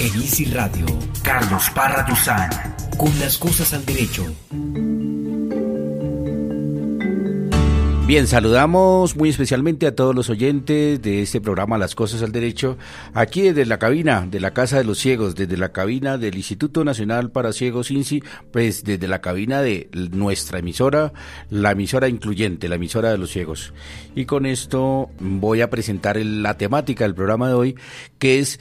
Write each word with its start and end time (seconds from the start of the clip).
En 0.00 0.14
Easy 0.14 0.44
Radio, 0.44 0.86
Carlos 1.24 1.70
Parra 1.74 2.04
Duzán, 2.08 2.48
con 2.96 3.10
las 3.18 3.36
cosas 3.36 3.74
al 3.74 3.84
derecho. 3.84 4.24
Bien, 8.06 8.28
saludamos 8.28 9.16
muy 9.16 9.28
especialmente 9.28 9.88
a 9.88 9.96
todos 9.96 10.14
los 10.14 10.30
oyentes 10.30 11.02
de 11.02 11.22
este 11.22 11.40
programa 11.40 11.78
Las 11.78 11.96
Cosas 11.96 12.22
al 12.22 12.30
Derecho, 12.30 12.78
aquí 13.12 13.42
desde 13.42 13.66
la 13.66 13.80
cabina 13.80 14.24
de 14.24 14.38
la 14.38 14.52
Casa 14.52 14.78
de 14.78 14.84
los 14.84 14.98
Ciegos, 14.98 15.34
desde 15.34 15.56
la 15.56 15.72
cabina 15.72 16.16
del 16.16 16.36
Instituto 16.36 16.84
Nacional 16.84 17.32
para 17.32 17.52
Ciegos 17.52 17.90
INSI, 17.90 18.22
pues 18.52 18.84
desde 18.84 19.08
la 19.08 19.20
cabina 19.20 19.62
de 19.62 19.90
nuestra 20.12 20.60
emisora, 20.60 21.12
la 21.50 21.72
emisora 21.72 22.08
incluyente, 22.08 22.68
la 22.68 22.76
emisora 22.76 23.10
de 23.10 23.18
los 23.18 23.30
ciegos. 23.30 23.74
Y 24.14 24.26
con 24.26 24.46
esto 24.46 25.10
voy 25.18 25.60
a 25.60 25.70
presentar 25.70 26.16
la 26.16 26.56
temática 26.56 27.02
del 27.02 27.16
programa 27.16 27.48
de 27.48 27.54
hoy, 27.54 27.76
que 28.18 28.38
es 28.38 28.60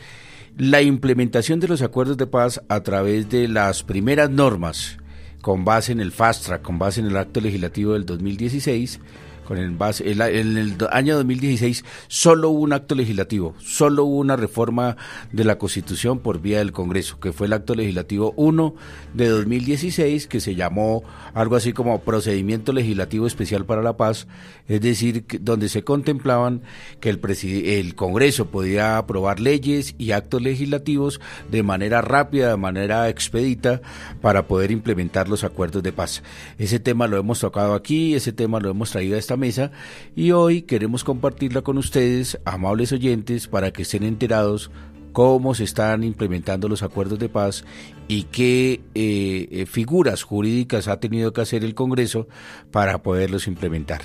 la 0.57 0.81
implementación 0.81 1.59
de 1.59 1.67
los 1.67 1.83
acuerdos 1.83 2.17
de 2.17 2.25
paz 2.25 2.61
a 2.67 2.81
través 2.81 3.29
de 3.29 3.47
las 3.47 3.83
primeras 3.83 4.29
normas 4.31 4.97
con 5.41 5.63
base 5.63 5.91
en 5.91 5.99
el 5.99 6.11
Fast 6.11 6.45
Track, 6.45 6.63
con 6.63 6.79
base 6.79 6.99
en 6.99 7.05
el 7.05 7.17
acto 7.17 7.39
legislativo 7.39 7.93
del 7.93 8.05
2016 8.05 8.99
con 9.47 9.57
el 9.57 9.71
base, 9.71 10.11
en 10.11 10.57
el 10.57 10.75
año 10.91 11.15
2016 11.15 11.85
solo 12.09 12.49
hubo 12.49 12.59
un 12.59 12.73
acto 12.73 12.95
legislativo, 12.95 13.55
solo 13.59 14.03
hubo 14.03 14.17
una 14.17 14.35
reforma 14.35 14.97
de 15.31 15.45
la 15.45 15.57
Constitución 15.57 16.19
por 16.19 16.41
vía 16.41 16.57
del 16.57 16.73
Congreso, 16.73 17.17
que 17.21 17.31
fue 17.31 17.47
el 17.47 17.53
acto 17.53 17.73
legislativo 17.73 18.33
1 18.35 18.75
de 19.13 19.29
2016, 19.29 20.27
que 20.27 20.41
se 20.41 20.55
llamó 20.55 21.05
algo 21.33 21.55
así 21.55 21.71
como 21.71 22.01
Procedimiento 22.01 22.73
Legislativo 22.73 23.25
Especial 23.25 23.63
para 23.63 23.81
la 23.81 23.95
Paz, 23.95 24.27
es 24.67 24.81
decir, 24.81 25.25
donde 25.39 25.69
se 25.69 25.85
contemplaban 25.85 26.61
que 26.99 27.09
el, 27.09 27.21
el 27.65 27.95
Congreso 27.95 28.47
podía 28.47 28.97
aprobar 28.97 29.39
leyes 29.39 29.95
y 29.97 30.11
actos 30.11 30.41
legislativos 30.41 31.21
de 31.49 31.63
manera 31.63 32.01
rápida, 32.01 32.49
de 32.49 32.57
manera 32.57 33.07
expedita, 33.07 33.81
para 34.21 34.45
poder 34.45 34.71
implementar 34.71 35.29
los 35.29 35.45
acuerdos 35.45 35.83
de 35.83 35.93
paz. 35.93 36.21
Ese 36.57 36.81
tema 36.81 37.07
lo 37.07 37.17
hemos 37.17 37.39
tocado 37.39 37.75
aquí, 37.75 38.13
ese 38.13 38.33
tema 38.33 38.59
lo 38.59 38.69
hemos 38.69 38.91
traído 38.91 39.15
a 39.15 39.19
esta 39.19 39.36
mesa 39.37 39.71
y 40.15 40.31
hoy 40.31 40.63
queremos 40.63 41.03
compartirla 41.03 41.61
con 41.61 41.77
ustedes, 41.77 42.39
amables 42.43 42.91
oyentes, 42.91 43.47
para 43.47 43.71
que 43.71 43.83
estén 43.83 44.03
enterados 44.03 44.71
cómo 45.17 45.55
se 45.55 45.63
están 45.63 46.03
implementando 46.03 46.67
los 46.67 46.83
acuerdos 46.83 47.17
de 47.17 47.27
paz 47.27 47.65
y 48.07 48.25
qué 48.25 48.81
eh, 48.93 49.47
eh, 49.49 49.65
figuras 49.65 50.21
jurídicas 50.21 50.87
ha 50.87 50.99
tenido 50.99 51.33
que 51.33 51.41
hacer 51.41 51.63
el 51.63 51.73
Congreso 51.73 52.27
para 52.69 53.01
poderlos 53.01 53.47
implementar. 53.47 54.01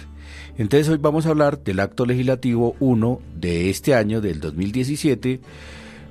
Entonces 0.57 0.89
hoy 0.89 0.97
vamos 0.97 1.27
a 1.27 1.29
hablar 1.29 1.63
del 1.63 1.81
acto 1.81 2.07
legislativo 2.07 2.77
1 2.81 3.21
de 3.37 3.69
este 3.69 3.95
año, 3.95 4.23
del 4.23 4.41
2017, 4.41 5.41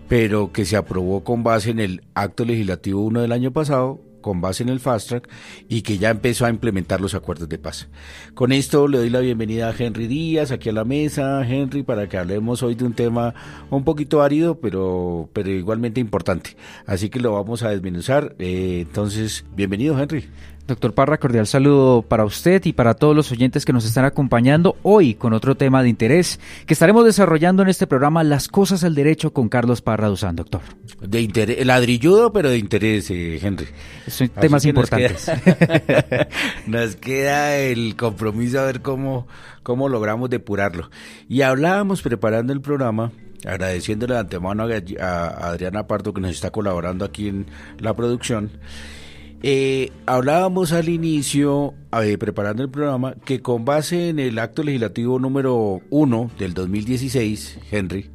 pero 0.08 0.52
que 0.52 0.66
se 0.66 0.78
aprobó 0.78 1.24
con 1.24 1.42
base 1.42 1.72
en 1.72 1.80
el 1.80 2.04
acto 2.14 2.46
legislativo 2.46 3.02
1 3.02 3.22
del 3.22 3.32
año 3.32 3.52
pasado, 3.52 4.02
con 4.22 4.42
base 4.42 4.64
en 4.64 4.70
el 4.70 4.80
Fast 4.80 5.10
Track 5.10 5.30
y 5.68 5.82
que 5.82 5.98
ya 5.98 6.10
empezó 6.10 6.46
a 6.46 6.50
implementar 6.50 7.02
los 7.02 7.16
acuerdos 7.16 7.50
de 7.50 7.58
paz. 7.58 7.90
Con 8.34 8.52
esto 8.52 8.88
le 8.88 9.00
doy 9.00 9.10
la 9.10 9.20
bienvenida 9.20 9.70
a 9.70 9.76
Henry 9.78 10.08
Díaz 10.08 10.52
aquí 10.52 10.70
a 10.70 10.74
la 10.74 10.86
mesa, 10.86 11.46
Henry, 11.48 11.84
para 11.84 12.08
que 12.08 12.18
hablemos 12.18 12.64
hoy 12.64 12.76
de 12.76 12.86
un 12.86 12.94
tema 12.94 13.34
un 13.70 13.84
poquito 13.84 14.22
árido, 14.22 14.60
pero, 14.60 15.30
pero 15.34 15.50
igualmente 15.50 16.00
importante. 16.00 16.56
Así 16.86 17.10
que 17.10 17.20
lo 17.20 17.34
vamos 17.34 17.64
a 17.64 17.70
desmenuzar. 17.70 18.36
Eh, 18.40 18.86
entonces, 18.88 19.46
bienvenido, 19.56 20.00
Henry. 20.00 20.30
Doctor 20.68 20.94
Parra, 20.94 21.18
cordial 21.18 21.48
saludo 21.48 22.04
para 22.04 22.24
usted 22.24 22.64
y 22.66 22.74
para 22.74 22.94
todos 22.94 23.16
los 23.16 23.32
oyentes 23.32 23.66
que 23.66 23.74
nos 23.74 23.86
están 23.86 24.06
acompañando 24.06 24.78
hoy 24.84 25.16
con 25.16 25.34
otro 25.34 25.56
tema 25.56 25.82
de 25.84 25.90
interés 25.90 26.40
que 26.66 26.74
estaremos 26.74 27.04
desarrollando 27.04 27.64
en 27.64 27.70
este 27.70 27.88
programa 27.88 28.24
Las 28.24 28.48
cosas 28.48 28.84
al 28.84 28.96
derecho 28.96 29.34
con 29.34 29.50
Carlos 29.50 29.82
Parra 29.82 30.08
Duzán, 30.08 30.36
doctor. 30.36 30.62
De 31.02 31.22
interés, 31.22 31.66
ladrilludo, 31.66 32.32
pero 32.32 32.50
de 32.50 32.58
interés, 32.58 33.10
eh, 33.10 33.40
Henry. 33.42 33.68
Son 34.08 34.30
temas 34.30 34.64
importantes. 34.66 35.32
Nos 36.68 36.96
queda, 36.96 37.58
el 37.58 37.96
compromiso 37.96 38.60
a 38.60 38.66
ver 38.66 38.82
cómo, 38.82 39.28
cómo 39.64 39.90
logramos 39.90 40.30
depurarlo. 40.30 40.90
Y 41.28 41.42
hablábamos 41.42 42.02
preparando 42.02 42.54
el 42.54 42.62
programa 42.62 43.12
agradeciéndole 43.46 44.14
de 44.14 44.20
antemano 44.20 44.68
a 45.00 45.28
Adriana 45.50 45.88
Pardo 45.88 46.14
que 46.14 46.22
nos 46.22 46.32
está 46.32 46.52
colaborando 46.52 47.04
aquí 47.04 47.28
en 47.28 47.48
la 47.80 47.96
producción 47.96 48.52
eh, 49.44 49.92
hablábamos 50.06 50.72
al 50.72 50.90
inicio, 50.90 51.74
eh, 52.04 52.18
preparando 52.18 52.64
el 52.64 52.70
programa, 52.70 53.16
que 53.26 53.42
con 53.42 53.66
base 53.66 54.10
en 54.10 54.20
el 54.20 54.38
acto 54.40 54.64
legislativo 54.64 55.20
número 55.20 55.82
1 55.90 56.32
del 56.38 56.54
2016, 56.54 57.60
Henry, 57.72 58.10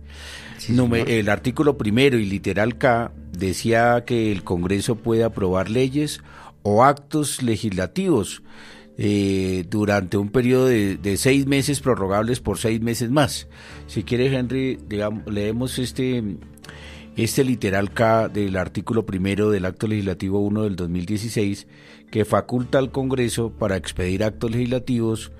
el 0.69 1.28
artículo 1.28 1.76
primero 1.76 2.19
y 2.19 2.25
literal 2.25 2.78
K 2.78 3.12
decía 3.32 4.04
que 4.04 4.32
el 4.32 4.42
Congreso 4.42 4.97
puede 4.97 5.25
aprobar 5.25 5.70
leyes 5.70 6.20
o 6.62 6.84
actos 6.84 7.43
legislativos 7.43 8.43
eh, 8.98 9.64
durante 9.69 10.16
un 10.16 10.31
periodo 10.31 10.66
de, 10.66 10.97
de, 10.97 11.16
seis 11.19 11.47
meses 11.47 11.81
prorrogables 11.81 12.41
por 12.41 12.58
seis 12.58 12.81
meses 12.81 13.10
más. 13.10 13.47
Si 13.87 14.03
quiere, 14.03 14.34
Henry, 14.34 14.78
digamos, 14.88 15.26
leemos 15.31 15.78
este 15.78 16.25
este 17.16 17.44
literal 17.44 17.91
K 17.93 18.28
del 18.28 18.56
artículo 18.56 19.06
primero 19.06 19.50
del 19.50 19.65
acto 19.65 19.87
legislativo 19.87 20.41
1 20.41 20.65
del 20.65 20.77
2016 20.77 21.66
que 22.10 22.25
faculta 22.25 22.78
al 22.78 22.91
Congreso 22.91 23.50
para 23.50 23.77
expedir 23.77 24.22
actos 24.22 24.50
legislativos 24.50 25.32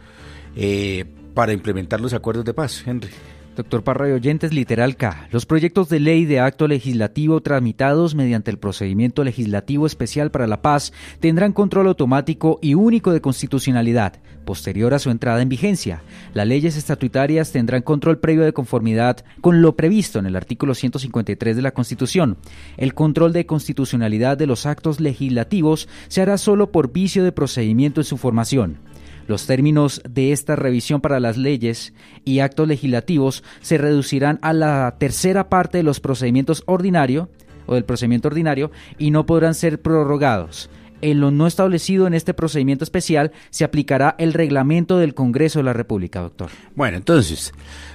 eh, 0.57 1.05
para 1.35 1.53
implementar 1.53 2.01
los 2.01 2.15
acuerdos 2.15 2.45
de 2.47 2.55
paz, 2.55 2.83
Henry. 2.87 3.11
Doctor 3.57 3.83
Parra 3.83 4.11
y 4.11 4.13
oyentes, 4.13 4.53
literal 4.53 4.97
K. 4.97 5.29
Los 5.31 5.47
proyectos 5.47 5.89
de 5.89 5.99
ley 5.99 6.27
de 6.27 6.41
acto 6.41 6.69
legislativo 6.69 7.41
tramitados 7.41 8.15
mediante 8.15 8.51
el 8.51 8.59
procedimiento 8.59 9.25
legislativo 9.25 9.87
especial 9.87 10.31
para 10.31 10.47
la 10.47 10.61
paz 10.61 10.93
tendrán 11.21 11.55
control 11.55 11.87
automático 11.87 12.59
y 12.61 12.75
único 12.75 13.13
de 13.13 13.23
constitucionalidad, 13.23 14.21
posterior 14.45 14.93
a 14.93 14.99
su 14.99 15.11
entrada 15.11 15.41
en 15.41 15.49
vigencia. 15.49 16.03
Las 16.35 16.47
leyes 16.47 16.77
estatutarias 16.77 17.51
tendrán 17.51 17.81
control 17.81 18.19
previo 18.19 18.45
de 18.45 18.53
conformidad 18.53 19.25
con 19.41 19.63
lo 19.63 19.75
previsto 19.75 20.19
en 20.19 20.27
el 20.27 20.37
artículo 20.37 20.75
153 20.75 21.57
de 21.57 21.63
la 21.63 21.73
Constitución. 21.73 22.37
El 22.77 22.93
control 22.93 23.33
de 23.33 23.47
constitucionalidad 23.47 24.37
de 24.37 24.47
los 24.47 24.67
actos 24.67 25.01
legislativos 25.01 25.89
se 26.09 26.21
hará 26.21 26.37
solo 26.37 26.71
por 26.73 26.93
vicio 26.93 27.25
de 27.25 27.33
procedimiento 27.33 28.03
en 28.03 28.05
su 28.05 28.19
formación. 28.19 28.86
Los 29.27 29.47
términos 29.47 30.03
de 30.09 30.33
esta 30.33 30.57
revisión 30.57 31.01
para 31.01 31.21
las 31.21 31.37
leyes 31.37 31.93
y 32.25 32.39
actos 32.41 32.69
legislativos 32.69 33.43
se 33.61 33.79
reducirán 33.79 34.39
a 34.43 34.53
la 34.53 34.97
tercera 34.99 35.49
parte 35.49 35.79
de 35.79 35.85
los 35.85 36.01
procedimientos 36.01 36.63
ordinario 36.67 37.29
o 37.67 37.75
del 37.75 37.85
procedimiento 37.85 38.29
ordinario 38.29 38.71
y 38.99 39.11
no 39.11 39.27
podrán 39.27 39.55
ser 39.55 39.83
prorrogados. 39.83 40.71
En 41.03 41.21
lo 41.21 41.31
no 41.31 41.47
establecido 41.47 42.07
en 42.07 42.15
este 42.15 42.33
procedimiento 42.33 42.85
especial 42.85 43.33
se 43.51 43.65
aplicará 43.65 44.15
el 44.19 44.33
reglamento 44.33 44.99
del 44.99 45.15
Congreso 45.15 45.59
de 45.59 45.65
la 45.65 45.73
República, 45.73 46.21
doctor. 46.21 46.49
Bueno, 46.75 46.97
entonces, 46.97 47.53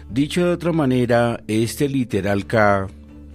dicho 0.09 0.46
de 0.46 0.52
otra 0.52 0.72
manera, 0.72 1.41
este 1.47 1.90
literal 1.90 2.46
K 2.46 2.88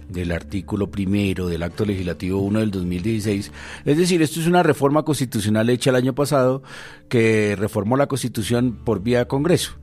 del 0.09 0.31
artículo 0.31 0.89
primero 0.89 1.47
del 1.47 1.63
acto 1.63 1.85
legislativo 1.85 2.39
1 2.39 2.59
del 2.59 2.71
2016. 2.71 3.51
Es 3.85 3.97
decir, 3.97 4.21
esto 4.21 4.39
es 4.39 4.47
una 4.47 4.63
reforma 4.63 5.03
constitucional 5.03 5.69
hecha 5.69 5.89
el 5.89 5.95
año 5.95 6.13
pasado 6.13 6.63
que 7.09 7.55
reformó 7.57 7.97
la 7.97 8.07
constitución 8.07 8.77
por 8.83 9.01
vía 9.01 9.19
de 9.19 9.27
Congreso. 9.27 9.73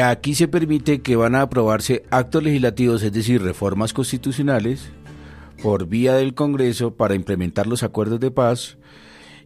Aquí 0.00 0.34
se 0.34 0.48
permite 0.48 1.02
que 1.02 1.16
van 1.16 1.34
a 1.34 1.42
aprobarse 1.42 2.04
actos 2.10 2.44
legislativos, 2.44 3.02
es 3.02 3.12
decir, 3.12 3.42
reformas 3.42 3.92
constitucionales, 3.92 4.90
por 5.62 5.86
vía 5.86 6.14
del 6.14 6.34
Congreso 6.34 6.94
para 6.94 7.14
implementar 7.14 7.66
los 7.66 7.82
acuerdos 7.82 8.20
de 8.20 8.30
paz 8.30 8.78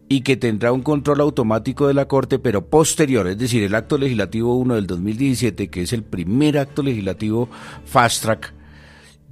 y 0.07 0.21
que 0.21 0.37
tendrá 0.37 0.71
un 0.71 0.83
control 0.83 1.21
automático 1.21 1.87
de 1.87 1.93
la 1.93 2.07
Corte, 2.07 2.37
pero 2.37 2.67
posterior, 2.67 3.27
es 3.27 3.37
decir, 3.37 3.63
el 3.63 3.75
acto 3.75 3.97
legislativo 3.97 4.55
1 4.55 4.75
del 4.75 4.87
2017, 4.87 5.67
que 5.69 5.81
es 5.81 5.93
el 5.93 6.03
primer 6.03 6.59
acto 6.59 6.83
legislativo 6.83 7.49
fast 7.85 8.23
track 8.23 8.54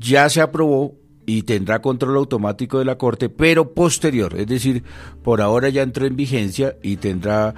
ya 0.04 0.30
se 0.30 0.42
aprobó 0.42 0.96
y 1.26 1.44
tendrá 1.44 1.82
control 1.82 2.18
automático 2.18 2.80
de 2.80 2.86
la 2.86 2.98
Corte, 2.98 3.30
pero 3.30 3.74
posterior, 3.74 4.36
es 4.38 4.48
decir, 4.48 4.84
por 5.24 5.42
ahora 5.42 5.70
ya 5.70 5.82
entró 5.82 6.06
en 6.06 6.18
vigencia 6.18 6.76
y 6.84 6.98
tendrá 6.98 7.56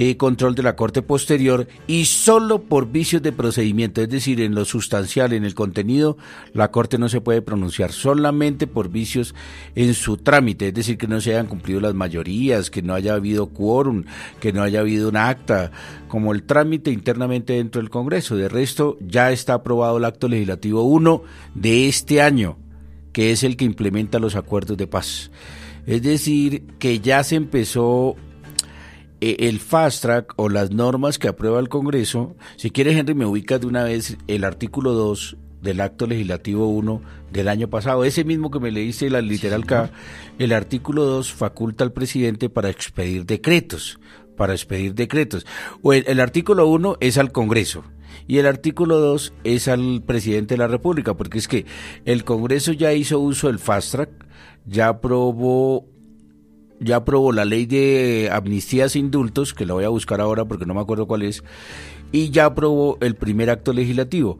eh, 0.00 0.16
control 0.16 0.54
de 0.54 0.62
la 0.62 0.76
Corte 0.76 1.02
posterior 1.02 1.66
y 1.88 2.04
solo 2.04 2.62
por 2.62 2.92
vicios 2.92 3.20
de 3.20 3.32
procedimiento, 3.32 4.00
es 4.00 4.08
decir, 4.08 4.40
en 4.40 4.54
lo 4.54 4.64
sustancial, 4.64 5.32
en 5.32 5.44
el 5.44 5.56
contenido, 5.56 6.16
la 6.52 6.70
Corte 6.70 6.98
no 6.98 7.08
se 7.08 7.20
puede 7.20 7.42
pronunciar, 7.42 7.90
solamente 7.90 8.68
por 8.68 8.90
vicios 8.90 9.34
en 9.74 9.94
su 9.94 10.16
trámite, 10.16 10.68
es 10.68 10.74
decir, 10.74 10.98
que 10.98 11.08
no 11.08 11.20
se 11.20 11.30
hayan 11.30 11.48
cumplido 11.48 11.80
las 11.80 11.94
mayorías, 11.94 12.70
que 12.70 12.80
no 12.80 12.94
haya 12.94 13.14
habido 13.14 13.48
quórum, 13.48 14.04
que 14.38 14.52
no 14.52 14.62
haya 14.62 14.78
habido 14.78 15.08
un 15.08 15.16
acta, 15.16 15.72
como 16.06 16.32
el 16.32 16.44
trámite 16.44 16.92
internamente 16.92 17.54
dentro 17.54 17.80
del 17.80 17.90
Congreso. 17.90 18.36
De 18.36 18.48
resto, 18.48 18.98
ya 19.00 19.32
está 19.32 19.54
aprobado 19.54 19.98
el 19.98 20.04
acto 20.04 20.28
legislativo 20.28 20.82
1 20.82 21.22
de 21.56 21.88
este 21.88 22.22
año, 22.22 22.56
que 23.12 23.32
es 23.32 23.42
el 23.42 23.56
que 23.56 23.64
implementa 23.64 24.20
los 24.20 24.36
acuerdos 24.36 24.76
de 24.76 24.86
paz. 24.86 25.32
Es 25.88 26.02
decir, 26.02 26.62
que 26.78 27.00
ya 27.00 27.24
se 27.24 27.34
empezó 27.34 28.14
el 29.20 29.60
fast 29.60 30.02
track 30.02 30.34
o 30.36 30.48
las 30.48 30.70
normas 30.70 31.18
que 31.18 31.28
aprueba 31.28 31.60
el 31.60 31.68
Congreso, 31.68 32.36
si 32.56 32.70
quiere 32.70 32.96
Henry 32.96 33.14
me 33.14 33.26
ubica 33.26 33.58
de 33.58 33.66
una 33.66 33.84
vez 33.84 34.16
el 34.26 34.44
artículo 34.44 34.92
2 34.92 35.36
del 35.62 35.80
acto 35.80 36.06
legislativo 36.06 36.68
1 36.68 37.02
del 37.32 37.48
año 37.48 37.68
pasado, 37.68 38.04
ese 38.04 38.24
mismo 38.24 38.50
que 38.50 38.60
me 38.60 38.70
leíste 38.70 39.10
la 39.10 39.20
literal 39.20 39.66
K, 39.66 39.90
el 40.38 40.52
artículo 40.52 41.04
2 41.04 41.32
faculta 41.32 41.84
al 41.84 41.92
presidente 41.92 42.48
para 42.48 42.70
expedir 42.70 43.26
decretos, 43.26 43.98
para 44.36 44.52
expedir 44.52 44.94
decretos. 44.94 45.46
O 45.82 45.92
el, 45.92 46.20
artículo 46.20 46.68
1 46.68 46.98
es 47.00 47.18
al 47.18 47.32
Congreso, 47.32 47.84
y 48.26 48.38
el 48.38 48.46
artículo 48.46 48.98
2 48.98 49.32
es 49.44 49.68
al 49.68 50.02
presidente 50.06 50.54
de 50.54 50.58
la 50.58 50.68
República, 50.68 51.14
porque 51.14 51.38
es 51.38 51.48
que 51.48 51.66
el 52.04 52.24
Congreso 52.24 52.72
ya 52.72 52.92
hizo 52.92 53.18
uso 53.18 53.48
del 53.48 53.58
fast 53.58 53.92
track, 53.92 54.10
ya 54.64 54.88
aprobó 54.88 55.86
ya 56.80 56.96
aprobó 56.96 57.32
la 57.32 57.44
ley 57.44 57.66
de 57.66 58.30
amnistías 58.32 58.96
e 58.96 58.98
indultos, 58.98 59.54
que 59.54 59.66
la 59.66 59.74
voy 59.74 59.84
a 59.84 59.88
buscar 59.88 60.20
ahora 60.20 60.44
porque 60.44 60.66
no 60.66 60.74
me 60.74 60.80
acuerdo 60.80 61.06
cuál 61.06 61.22
es, 61.22 61.44
y 62.12 62.30
ya 62.30 62.44
aprobó 62.46 62.96
el 63.00 63.16
primer 63.16 63.50
acto 63.50 63.72
legislativo. 63.72 64.38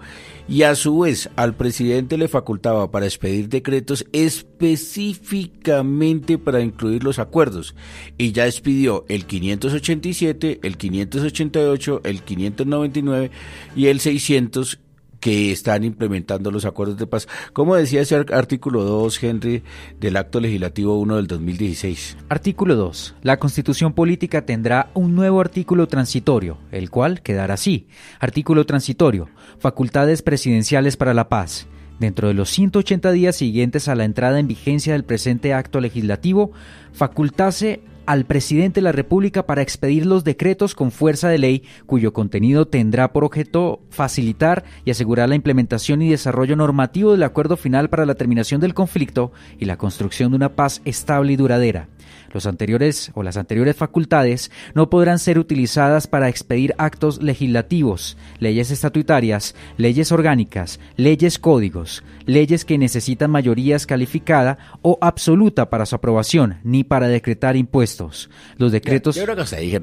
Y 0.48 0.62
a 0.62 0.74
su 0.74 1.00
vez 1.00 1.28
al 1.36 1.54
presidente 1.54 2.16
le 2.16 2.28
facultaba 2.28 2.90
para 2.90 3.04
expedir 3.04 3.50
decretos 3.50 4.06
específicamente 4.12 6.38
para 6.38 6.62
incluir 6.62 7.04
los 7.04 7.18
acuerdos. 7.18 7.74
Y 8.16 8.32
ya 8.32 8.46
expidió 8.46 9.04
el 9.08 9.26
587, 9.26 10.60
el 10.62 10.78
588, 10.78 12.00
el 12.04 12.22
599 12.22 13.30
y 13.76 13.88
el 13.88 14.00
600 14.00 14.80
que 15.20 15.52
están 15.52 15.84
implementando 15.84 16.50
los 16.50 16.64
acuerdos 16.64 16.96
de 16.96 17.06
paz. 17.06 17.28
¿Cómo 17.52 17.74
decía 17.74 18.00
ese 18.00 18.16
artículo 18.16 18.84
2, 18.84 19.22
Henry, 19.22 19.62
del 19.98 20.16
Acto 20.16 20.40
Legislativo 20.40 20.98
1 20.98 21.16
del 21.16 21.26
2016? 21.26 22.16
Artículo 22.28 22.76
2. 22.76 23.16
La 23.22 23.38
Constitución 23.38 23.92
Política 23.92 24.46
tendrá 24.46 24.90
un 24.94 25.14
nuevo 25.14 25.40
artículo 25.40 25.88
transitorio, 25.88 26.58
el 26.70 26.90
cual 26.90 27.22
quedará 27.22 27.54
así. 27.54 27.86
Artículo 28.20 28.66
transitorio. 28.66 29.28
Facultades 29.58 30.22
presidenciales 30.22 30.96
para 30.96 31.14
la 31.14 31.28
paz. 31.28 31.66
Dentro 31.98 32.28
de 32.28 32.34
los 32.34 32.50
180 32.50 33.10
días 33.10 33.34
siguientes 33.34 33.88
a 33.88 33.96
la 33.96 34.04
entrada 34.04 34.38
en 34.38 34.46
vigencia 34.46 34.92
del 34.92 35.04
presente 35.04 35.52
acto 35.52 35.80
legislativo, 35.80 36.52
facultase 36.92 37.80
al 38.08 38.24
presidente 38.24 38.80
de 38.80 38.84
la 38.84 38.92
República 38.92 39.44
para 39.44 39.60
expedir 39.60 40.06
los 40.06 40.24
decretos 40.24 40.74
con 40.74 40.90
fuerza 40.90 41.28
de 41.28 41.36
ley 41.36 41.62
cuyo 41.84 42.14
contenido 42.14 42.66
tendrá 42.66 43.12
por 43.12 43.22
objeto 43.22 43.82
facilitar 43.90 44.64
y 44.86 44.90
asegurar 44.90 45.28
la 45.28 45.34
implementación 45.34 46.00
y 46.00 46.08
desarrollo 46.08 46.56
normativo 46.56 47.12
del 47.12 47.22
acuerdo 47.22 47.58
final 47.58 47.90
para 47.90 48.06
la 48.06 48.14
terminación 48.14 48.62
del 48.62 48.72
conflicto 48.72 49.30
y 49.58 49.66
la 49.66 49.76
construcción 49.76 50.30
de 50.30 50.36
una 50.36 50.56
paz 50.56 50.80
estable 50.86 51.34
y 51.34 51.36
duradera 51.36 51.88
los 52.32 52.46
anteriores 52.46 53.10
o 53.14 53.22
las 53.22 53.36
anteriores 53.36 53.76
facultades 53.76 54.50
no 54.74 54.90
podrán 54.90 55.18
ser 55.18 55.38
utilizadas 55.38 56.06
para 56.06 56.28
expedir 56.28 56.74
actos 56.78 57.22
legislativos, 57.22 58.16
leyes 58.38 58.70
estatutarias, 58.70 59.54
leyes 59.76 60.12
orgánicas, 60.12 60.80
leyes 60.96 61.38
códigos, 61.38 62.02
leyes 62.26 62.64
que 62.64 62.78
necesitan 62.78 63.30
mayorías 63.30 63.86
calificada 63.86 64.58
o 64.82 64.98
absoluta 65.00 65.70
para 65.70 65.86
su 65.86 65.96
aprobación, 65.96 66.58
ni 66.64 66.84
para 66.84 67.08
decretar 67.08 67.56
impuestos. 67.56 68.30
Los 68.56 68.72
decretos. 68.72 69.18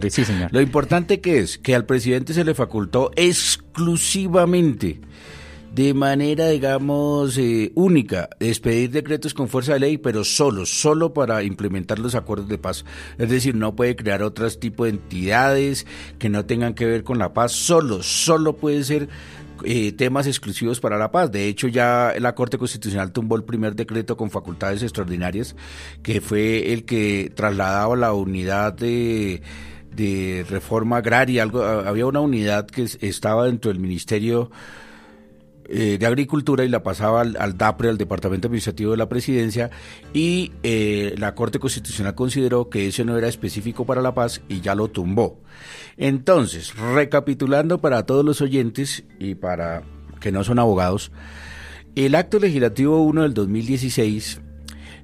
Sí, 0.09 0.25
señor. 0.25 0.53
Lo 0.53 0.62
importante 0.62 1.21
que 1.21 1.39
es 1.39 1.57
que 1.57 1.75
al 1.75 1.86
presidente 1.86 2.33
se 2.33 2.44
le 2.44 2.53
facultó 2.53 3.12
exclusivamente 3.15 5.00
de 5.75 5.94
manera, 5.94 6.48
digamos, 6.48 7.38
eh, 7.38 7.74
única, 7.75 8.30
expedir 8.39 8.92
decretos 8.92 9.33
con 9.33 9.50
fuerza 9.50 9.74
de 9.74 9.81
ley, 9.81 9.98
pero 9.98 10.24
solo, 10.24 10.66
solo 10.66 11.13
para 11.13 11.44
implementar 11.44 12.00
los 12.00 12.16
acuerdos 12.16 12.48
de 12.48 12.57
paz. 12.57 12.86
Es 13.18 13.30
decir, 13.30 13.56
no 13.56 13.75
puede 13.75 13.98
crear 13.98 14.24
otros 14.24 14.57
tipos 14.57 14.86
de 14.86 14.92
entidades 14.92 15.86
que 16.18 16.30
no 16.30 16.45
tengan 16.45 16.75
que 16.75 16.86
ver 16.86 17.04
con 17.04 17.19
la 17.19 17.33
paz, 17.33 17.51
solo, 17.51 18.04
solo 18.04 18.56
puede 18.56 18.86
ser 18.86 19.10
eh, 19.66 19.92
temas 19.92 20.27
exclusivos 20.27 20.80
para 20.80 20.98
la 20.98 21.12
paz. 21.12 21.30
De 21.30 21.50
hecho, 21.50 21.68
ya 21.68 22.13
la 22.19 22.36
Corte 22.36 22.57
Constitucional 22.57 23.12
tumbó 23.12 23.36
el 23.36 23.44
primer 23.44 23.75
decreto 23.75 24.16
con 24.16 24.31
facultades 24.31 24.81
extraordinarias, 24.81 25.57
que 26.01 26.22
fue 26.22 26.72
el 26.72 26.86
que 26.86 27.33
trasladaba 27.36 27.98
la 27.98 28.13
unidad 28.13 28.72
de 28.74 29.42
de 29.94 30.45
reforma 30.50 30.98
agraria, 30.98 31.42
algo, 31.42 31.63
había 31.63 32.06
una 32.06 32.19
unidad 32.19 32.68
que 32.68 32.83
estaba 33.00 33.45
dentro 33.45 33.72
del 33.72 33.80
Ministerio 33.80 34.51
eh, 35.67 35.97
de 36.00 36.06
Agricultura 36.06 36.63
y 36.63 36.69
la 36.69 36.83
pasaba 36.83 37.21
al, 37.21 37.57
DAPRE, 37.57 37.89
al 37.89 37.97
Departamento 37.97 38.47
Administrativo 38.47 38.91
de 38.91 38.97
la 38.97 39.09
Presidencia, 39.09 39.71
y 40.13 40.51
eh, 40.63 41.15
la 41.17 41.35
Corte 41.35 41.59
Constitucional 41.59 42.15
consideró 42.15 42.69
que 42.69 42.88
eso 42.88 43.03
no 43.03 43.17
era 43.17 43.27
específico 43.27 43.85
para 43.85 44.01
la 44.01 44.13
paz 44.13 44.41
y 44.47 44.62
ya 44.62 44.75
lo 44.75 44.89
tumbó. 44.89 45.39
Entonces, 45.97 46.75
recapitulando 46.75 47.79
para 47.79 48.06
todos 48.06 48.23
los 48.23 48.41
oyentes 48.41 49.03
y 49.19 49.35
para 49.35 49.83
que 50.19 50.31
no 50.31 50.44
son 50.44 50.59
abogados, 50.59 51.12
el 51.95 52.15
acto 52.15 52.39
legislativo 52.39 53.01
1 53.01 53.23
del 53.23 53.33
2016 53.33 54.41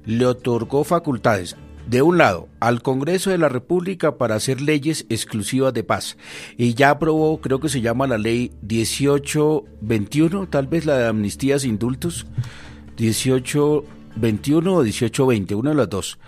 le 0.04 0.26
otorgó 0.26 0.84
facultades 0.84 1.56
de 1.86 2.02
un 2.02 2.18
lado, 2.18 2.48
al 2.60 2.82
Congreso 2.82 3.30
de 3.30 3.38
la 3.38 3.48
República 3.48 4.16
para 4.16 4.34
hacer 4.34 4.60
leyes 4.60 5.06
exclusivas 5.08 5.74
de 5.74 5.84
paz. 5.84 6.16
Y 6.56 6.74
ya 6.74 6.90
aprobó, 6.90 7.40
creo 7.40 7.60
que 7.60 7.68
se 7.68 7.80
llama 7.80 8.06
la 8.06 8.18
ley 8.18 8.52
1821, 8.62 10.48
tal 10.48 10.66
vez 10.66 10.86
la 10.86 10.98
de 10.98 11.06
amnistías 11.06 11.64
e 11.64 11.68
indultos, 11.68 12.26
1821 12.98 14.72
o 14.72 14.82
1820, 14.82 15.54
una 15.54 15.70
de 15.70 15.76
las 15.76 15.88
dos 15.88 16.18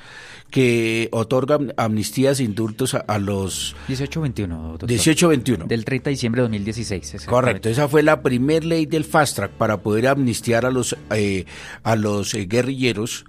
que 0.54 1.08
otorga 1.10 1.58
amnistías 1.76 2.38
e 2.38 2.44
indultos 2.44 2.94
a, 2.94 3.18
los... 3.18 3.74
1821. 3.88 4.78
1821. 4.86 5.66
Del 5.66 5.84
30 5.84 6.04
de 6.04 6.10
diciembre 6.12 6.42
de 6.42 6.44
2016. 6.44 7.26
Correcto, 7.26 7.68
esa 7.68 7.88
fue 7.88 8.04
la 8.04 8.22
primera 8.22 8.64
ley 8.64 8.86
del 8.86 9.02
Fast 9.02 9.34
Track 9.34 9.50
para 9.50 9.78
poder 9.78 10.06
amnistiar 10.06 10.64
a 10.64 10.70
los, 10.70 10.96
eh, 11.10 11.44
a 11.82 11.96
los 11.96 12.34
eh, 12.34 12.46
guerrilleros 12.46 13.24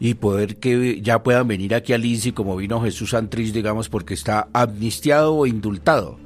y 0.00 0.14
poder 0.14 0.56
que 0.56 1.02
ya 1.02 1.22
puedan 1.22 1.46
venir 1.46 1.74
aquí 1.74 1.92
al 1.92 2.04
INSI 2.04 2.32
como 2.32 2.56
vino 2.56 2.80
Jesús 2.80 3.10
Santrich, 3.10 3.52
digamos, 3.52 3.90
porque 3.90 4.14
está 4.14 4.48
amnistiado 4.54 5.34
o 5.34 5.46
indultado. 5.46 6.18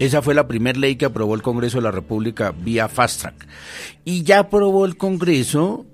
Esa 0.00 0.20
fue 0.20 0.34
la 0.34 0.48
primera 0.48 0.78
ley 0.78 0.96
que 0.96 1.04
aprobó 1.04 1.36
el 1.36 1.42
Congreso 1.42 1.78
de 1.78 1.84
la 1.84 1.92
República 1.92 2.50
vía 2.50 2.88
Fast 2.88 3.20
Track. 3.20 3.46
Y 4.04 4.24
ya 4.24 4.40
aprobó 4.40 4.84
el 4.84 4.96
Congreso 4.96 5.86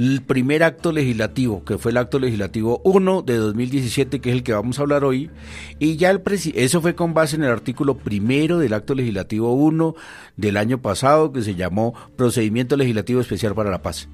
el 0.00 0.22
primer 0.22 0.62
acto 0.62 0.92
legislativo, 0.92 1.62
que 1.62 1.76
fue 1.76 1.90
el 1.90 1.98
acto 1.98 2.18
legislativo 2.18 2.80
1 2.84 3.20
de 3.20 3.36
2017, 3.36 4.20
que 4.20 4.30
es 4.30 4.34
el 4.34 4.42
que 4.42 4.54
vamos 4.54 4.78
a 4.78 4.82
hablar 4.82 5.04
hoy, 5.04 5.30
y 5.78 5.96
ya 5.96 6.10
el 6.10 6.22
eso 6.54 6.80
fue 6.80 6.94
con 6.94 7.12
base 7.12 7.36
en 7.36 7.44
el 7.44 7.50
artículo 7.50 7.98
primero 7.98 8.58
del 8.58 8.72
acto 8.72 8.94
legislativo 8.94 9.52
1 9.52 9.94
del 10.38 10.56
año 10.56 10.80
pasado, 10.80 11.32
que 11.32 11.42
se 11.42 11.54
llamó 11.54 11.92
Procedimiento 12.16 12.78
Legislativo 12.78 13.20
Especial 13.20 13.54
para 13.54 13.70
la 13.70 13.82
Paz. 13.82 14.08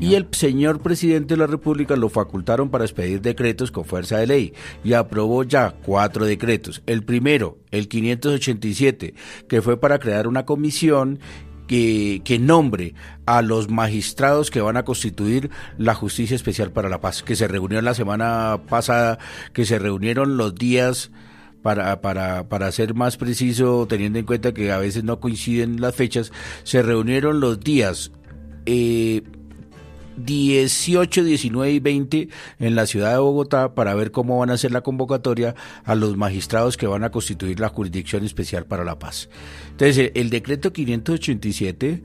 y 0.00 0.14
el 0.14 0.28
señor 0.32 0.80
presidente 0.80 1.34
de 1.34 1.38
la 1.38 1.46
República 1.46 1.96
lo 1.96 2.10
facultaron 2.10 2.68
para 2.68 2.84
expedir 2.84 3.22
decretos 3.22 3.70
con 3.70 3.86
fuerza 3.86 4.18
de 4.18 4.26
ley, 4.26 4.52
y 4.84 4.92
aprobó 4.92 5.42
ya 5.42 5.74
cuatro 5.84 6.26
decretos. 6.26 6.82
El 6.84 7.02
primero, 7.02 7.56
el 7.70 7.88
587, 7.88 9.14
que 9.48 9.62
fue 9.62 9.80
para 9.80 9.98
crear 9.98 10.26
una 10.26 10.44
comisión 10.44 11.18
que, 11.66 12.22
que, 12.24 12.38
nombre 12.38 12.94
a 13.26 13.42
los 13.42 13.70
magistrados 13.70 14.50
que 14.50 14.60
van 14.60 14.76
a 14.76 14.84
constituir 14.84 15.50
la 15.78 15.94
Justicia 15.94 16.34
Especial 16.34 16.72
para 16.72 16.88
la 16.88 17.00
Paz, 17.00 17.22
que 17.22 17.36
se 17.36 17.48
reunió 17.48 17.80
la 17.82 17.94
semana 17.94 18.62
pasada, 18.68 19.18
que 19.52 19.64
se 19.64 19.78
reunieron 19.78 20.36
los 20.36 20.54
días, 20.54 21.10
para, 21.64 22.02
para, 22.02 22.46
para 22.50 22.70
ser 22.72 22.92
más 22.92 23.16
preciso, 23.16 23.86
teniendo 23.88 24.18
en 24.18 24.26
cuenta 24.26 24.52
que 24.52 24.70
a 24.70 24.76
veces 24.76 25.02
no 25.02 25.18
coinciden 25.18 25.80
las 25.80 25.94
fechas, 25.94 26.30
se 26.62 26.82
reunieron 26.82 27.40
los 27.40 27.58
días 27.58 28.12
eh, 28.66 29.22
18, 30.16 31.24
19 31.24 31.72
y 31.72 31.80
20 31.80 32.28
en 32.60 32.74
la 32.74 32.86
ciudad 32.86 33.12
de 33.12 33.18
Bogotá 33.18 33.74
para 33.74 33.94
ver 33.94 34.10
cómo 34.10 34.38
van 34.38 34.50
a 34.50 34.56
ser 34.56 34.72
la 34.72 34.82
convocatoria 34.82 35.54
a 35.84 35.94
los 35.94 36.16
magistrados 36.16 36.76
que 36.76 36.86
van 36.86 37.04
a 37.04 37.10
constituir 37.10 37.60
la 37.60 37.68
Jurisdicción 37.68 38.24
Especial 38.24 38.66
para 38.66 38.84
la 38.84 38.98
Paz. 38.98 39.28
Entonces, 39.70 40.12
el 40.14 40.30
decreto 40.30 40.72
587 40.72 42.02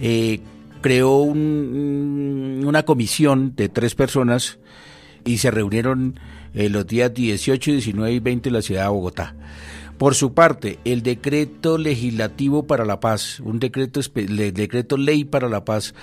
eh, 0.00 0.40
creó 0.80 1.18
una 1.18 2.82
comisión 2.82 3.54
de 3.56 3.68
tres 3.68 3.94
personas 3.94 4.58
y 5.24 5.38
se 5.38 5.50
reunieron 5.50 6.18
eh, 6.54 6.68
los 6.68 6.86
días 6.86 7.12
18, 7.12 7.72
19 7.72 8.12
y 8.12 8.18
20 8.20 8.48
en 8.48 8.52
la 8.52 8.62
ciudad 8.62 8.82
de 8.82 8.88
Bogotá. 8.88 9.34
Por 9.98 10.14
su 10.14 10.34
parte, 10.34 10.78
el 10.84 11.02
decreto 11.02 11.78
legislativo 11.78 12.66
para 12.66 12.84
la 12.84 13.00
paz, 13.00 13.40
un 13.40 13.60
decreto, 13.60 14.00
decreto 14.12 14.96
ley 14.96 15.24
para 15.24 15.48
la 15.48 15.64
paz 15.64 15.94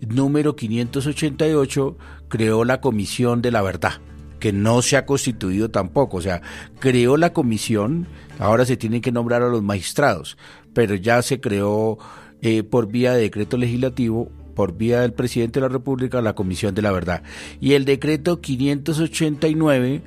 número 0.00 0.54
588, 0.54 1.96
creó 2.28 2.64
la 2.64 2.80
Comisión 2.80 3.42
de 3.42 3.50
la 3.50 3.62
Verdad 3.62 3.94
que 4.38 4.52
no 4.54 4.80
se 4.80 4.96
ha 4.96 5.04
constituido 5.04 5.70
tampoco, 5.70 6.16
o 6.16 6.20
sea, 6.22 6.40
creó 6.78 7.18
la 7.18 7.34
comisión, 7.34 8.06
ahora 8.38 8.64
se 8.64 8.78
tienen 8.78 9.02
que 9.02 9.12
nombrar 9.12 9.42
a 9.42 9.50
los 9.50 9.62
magistrados, 9.62 10.38
pero 10.72 10.94
ya 10.94 11.20
se 11.20 11.40
creó 11.40 11.98
eh, 12.40 12.62
por 12.62 12.88
vía 12.88 13.12
de 13.12 13.20
decreto 13.20 13.58
legislativo 13.58 14.32
por 14.54 14.76
vía 14.76 15.00
del 15.00 15.12
presidente 15.12 15.60
de 15.60 15.66
la 15.66 15.72
República 15.72 16.20
la 16.20 16.34
Comisión 16.34 16.74
de 16.74 16.82
la 16.82 16.92
Verdad. 16.92 17.22
Y 17.60 17.74
el 17.74 17.84
decreto 17.84 18.40
589 18.40 20.02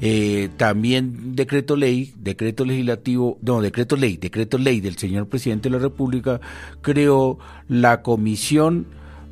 eh, 0.00 0.50
también 0.58 1.34
decreto 1.34 1.74
ley, 1.74 2.12
decreto 2.18 2.64
legislativo, 2.66 3.38
no, 3.40 3.62
decreto 3.62 3.96
ley, 3.96 4.18
decreto 4.18 4.58
ley 4.58 4.80
del 4.80 4.98
señor 4.98 5.26
presidente 5.26 5.70
de 5.70 5.76
la 5.76 5.82
República 5.82 6.40
creó 6.82 7.38
la 7.68 8.02
comisión 8.02 8.86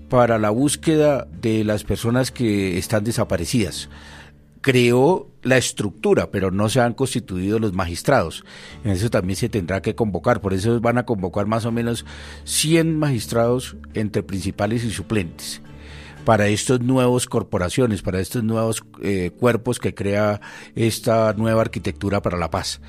para 0.09 0.39
la 0.39 0.51
búsqueda 0.51 1.27
de 1.43 1.65
las 1.65 1.85
personas 1.85 2.31
que 2.31 2.79
están 2.79 3.05
desaparecidas. 3.05 3.91
Creó 4.63 5.29
la 5.43 5.59
estructura, 5.59 6.31
pero 6.31 6.51
no 6.51 6.71
se 6.71 6.81
han 6.81 6.95
constituido 6.95 7.59
los 7.59 7.75
magistrados. 7.75 8.45
En 8.85 8.93
eso 8.93 9.11
también 9.11 9.37
se 9.37 9.51
tendrá 9.51 9.83
que 9.83 9.95
convocar, 9.95 10.41
por 10.41 10.55
eso 10.55 10.81
van 10.81 10.97
a 10.97 11.05
convocar 11.05 11.45
más 11.47 11.67
o 11.67 11.73
menos 11.73 12.07
100 12.45 12.99
magistrados 12.99 13.77
entre 13.93 14.23
principales 14.23 14.83
y 14.85 14.91
suplentes 14.91 15.61
para 16.25 16.49
estos 16.49 16.81
nuevos 16.81 17.27
corporaciones, 17.27 18.03
para 18.03 18.21
estos 18.21 18.43
nuevos 18.43 18.85
eh, 19.03 19.31
cuerpos 19.39 19.79
que 19.79 19.95
crea 19.95 20.41
esta 20.75 21.33
nueva 21.35 21.63
arquitectura 21.63 22.23
para 22.23 22.39
la 22.39 22.51
paz. 22.51 22.81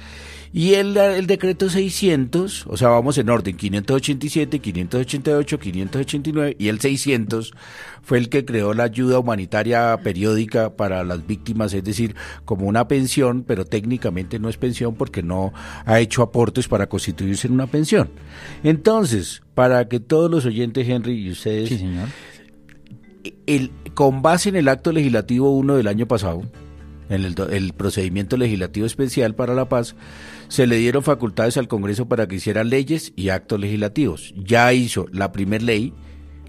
Y 0.53 0.75
el, 0.75 0.95
el, 0.95 1.27
decreto 1.27 1.69
600, 1.69 2.67
o 2.67 2.77
sea, 2.77 2.87
vamos 2.87 3.17
en 3.17 3.29
orden, 3.29 3.57
587, 3.57 4.59
588, 4.59 5.59
589 5.59 6.55
y 6.57 6.69
el 6.69 6.79
600 6.79 7.53
fue 8.01 8.19
el 8.19 8.29
que 8.29 8.45
creó 8.45 8.73
la 8.73 8.85
ayuda 8.85 9.19
humanitaria 9.19 9.99
periódica 10.01 10.77
para 10.77 11.03
las 11.03 11.27
víctimas, 11.27 11.73
es 11.73 11.83
decir, 11.83 12.15
como 12.45 12.67
una 12.67 12.87
pensión, 12.87 13.43
pero 13.45 13.65
técnicamente 13.65 14.39
no 14.39 14.47
es 14.47 14.55
pensión 14.55 14.95
porque 14.95 15.23
no 15.23 15.51
ha 15.85 15.99
hecho 15.99 16.21
aportes 16.21 16.69
para 16.69 16.87
constituirse 16.87 17.47
en 17.47 17.53
una 17.53 17.67
pensión. 17.67 18.11
Entonces, 18.63 19.41
para 19.55 19.89
que 19.89 19.99
todos 19.99 20.31
los 20.31 20.45
oyentes, 20.45 20.87
Henry, 20.87 21.15
y 21.15 21.31
ustedes... 21.31 21.67
Sí, 21.67 21.79
señor 21.79 22.07
con 23.93 24.21
base 24.21 24.49
en 24.49 24.55
el 24.55 24.67
acto 24.67 24.91
legislativo 24.91 25.51
1 25.51 25.77
del 25.77 25.87
año 25.87 26.07
pasado, 26.07 26.43
en 27.09 27.23
el, 27.23 27.73
procedimiento 27.73 28.37
legislativo 28.37 28.85
especial 28.85 29.35
para 29.35 29.53
la 29.53 29.69
paz, 29.69 29.95
se 30.47 30.67
le 30.67 30.77
dieron 30.77 31.03
facultades 31.03 31.57
al 31.57 31.67
Congreso 31.67 32.07
para 32.07 32.27
que 32.27 32.35
hiciera 32.35 32.63
leyes 32.63 33.13
y 33.15 33.29
actos 33.29 33.59
legislativos. 33.59 34.33
Ya 34.37 34.71
hizo 34.73 35.05
la 35.11 35.31
primer 35.31 35.61
ley, 35.61 35.93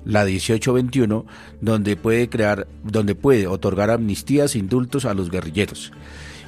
la 0.04 0.24
1821, 0.24 1.26
donde 1.60 1.96
puede 1.96 2.28
crear, 2.28 2.66
donde 2.84 3.14
puede 3.14 3.46
otorgar 3.46 3.90
amnistías 3.90 4.54
e 4.54 4.58
indultos 4.58 5.04
a 5.04 5.14
los 5.14 5.30
guerrilleros. 5.30 5.92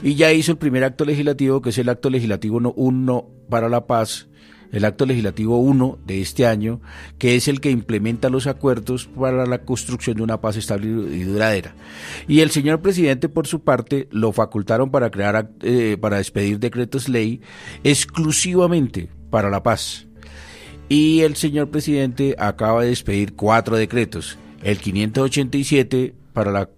Y 0.03 0.15
ya 0.15 0.33
hizo 0.33 0.53
el 0.53 0.59
primer 0.59 0.85
acto 0.85 1.05
legislativo, 1.05 1.61
que 1.61 1.71
es 1.71 1.79
el 1.79 1.89
acto 1.89 2.09
legislativo 2.09 2.61
1 2.75 3.29
para 3.51 3.69
la 3.69 3.87
paz, 3.87 4.28
el 4.73 4.85
acto 4.85 5.07
legislativo 5.07 5.59
1 5.59 5.99
de 6.07 6.21
este 6.21 6.47
año, 6.47 6.81
que 7.19 7.37
es 7.37 7.49
el 7.49 7.61
que 7.61 7.71
implementa 7.71 8.29
los 8.29 8.47
acuerdos 8.47 9.07
para 9.07 9.47
la 9.47 9.63
construcción 9.63 10.17
de 10.17 10.23
una 10.23 10.41
paz 10.41 10.57
estable 10.57 10.89
y 10.89 11.23
duradera. 11.23 11.75
Y 12.27 12.41
el 12.41 12.51
señor 12.51 12.81
presidente, 12.81 13.29
por 13.29 13.47
su 13.47 13.61
parte, 13.61 14.09
lo 14.11 14.33
facultaron 14.33 14.91
para 14.91 15.11
crear, 15.11 15.51
eh, 15.63 15.97
para 16.01 16.19
despedir 16.19 16.59
decretos 16.59 17.09
ley 17.09 17.41
exclusivamente 17.85 19.09
para 19.31 19.51
la 19.51 19.63
paz. 19.63 20.07
Y 20.89 21.21
el 21.21 21.37
señor 21.37 21.71
presidente 21.71 22.35
acaba 22.39 22.83
de 22.83 22.89
despedir 22.89 23.35
cuatro 23.35 23.77
decretos. 23.77 24.39
El 24.63 24.79
587 24.79 26.15
para 26.33 26.51
la 26.51 26.71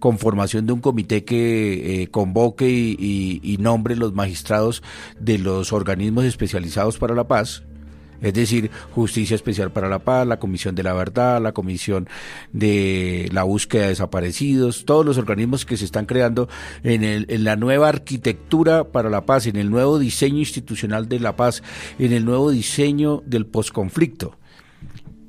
conformación 0.00 0.66
de 0.66 0.72
un 0.72 0.80
comité 0.80 1.24
que 1.24 2.02
eh, 2.02 2.08
convoque 2.08 2.68
y, 2.68 3.56
nombre 3.60 3.94
los 3.94 4.14
magistrados 4.14 4.82
de 5.20 5.38
los 5.38 5.72
organismos 5.72 6.24
especializados 6.24 6.96
para 6.96 7.14
la 7.14 7.28
paz, 7.28 7.62
es 8.22 8.34
decir, 8.34 8.70
Justicia 8.94 9.34
Especial 9.34 9.70
para 9.70 9.88
la 9.88 10.00
Paz, 10.00 10.26
la 10.26 10.38
Comisión 10.38 10.74
de 10.74 10.82
la 10.82 10.92
Verdad, 10.92 11.40
la 11.40 11.52
Comisión 11.52 12.08
de 12.52 13.28
la 13.32 13.44
Búsqueda 13.44 13.82
de 13.82 13.88
Desaparecidos, 13.88 14.84
todos 14.84 15.06
los 15.06 15.16
organismos 15.16 15.64
que 15.64 15.76
se 15.76 15.86
están 15.86 16.06
creando 16.06 16.48
en, 16.82 17.02
el, 17.02 17.26
en 17.28 17.44
la 17.44 17.56
nueva 17.56 17.88
arquitectura 17.88 18.84
para 18.84 19.08
la 19.08 19.24
paz, 19.24 19.46
en 19.46 19.56
el 19.56 19.70
nuevo 19.70 19.98
diseño 19.98 20.38
institucional 20.38 21.08
de 21.08 21.20
la 21.20 21.36
paz, 21.36 21.62
en 21.98 22.12
el 22.12 22.24
nuevo 22.24 22.50
diseño 22.50 23.22
del 23.24 23.46
posconflicto. 23.46 24.36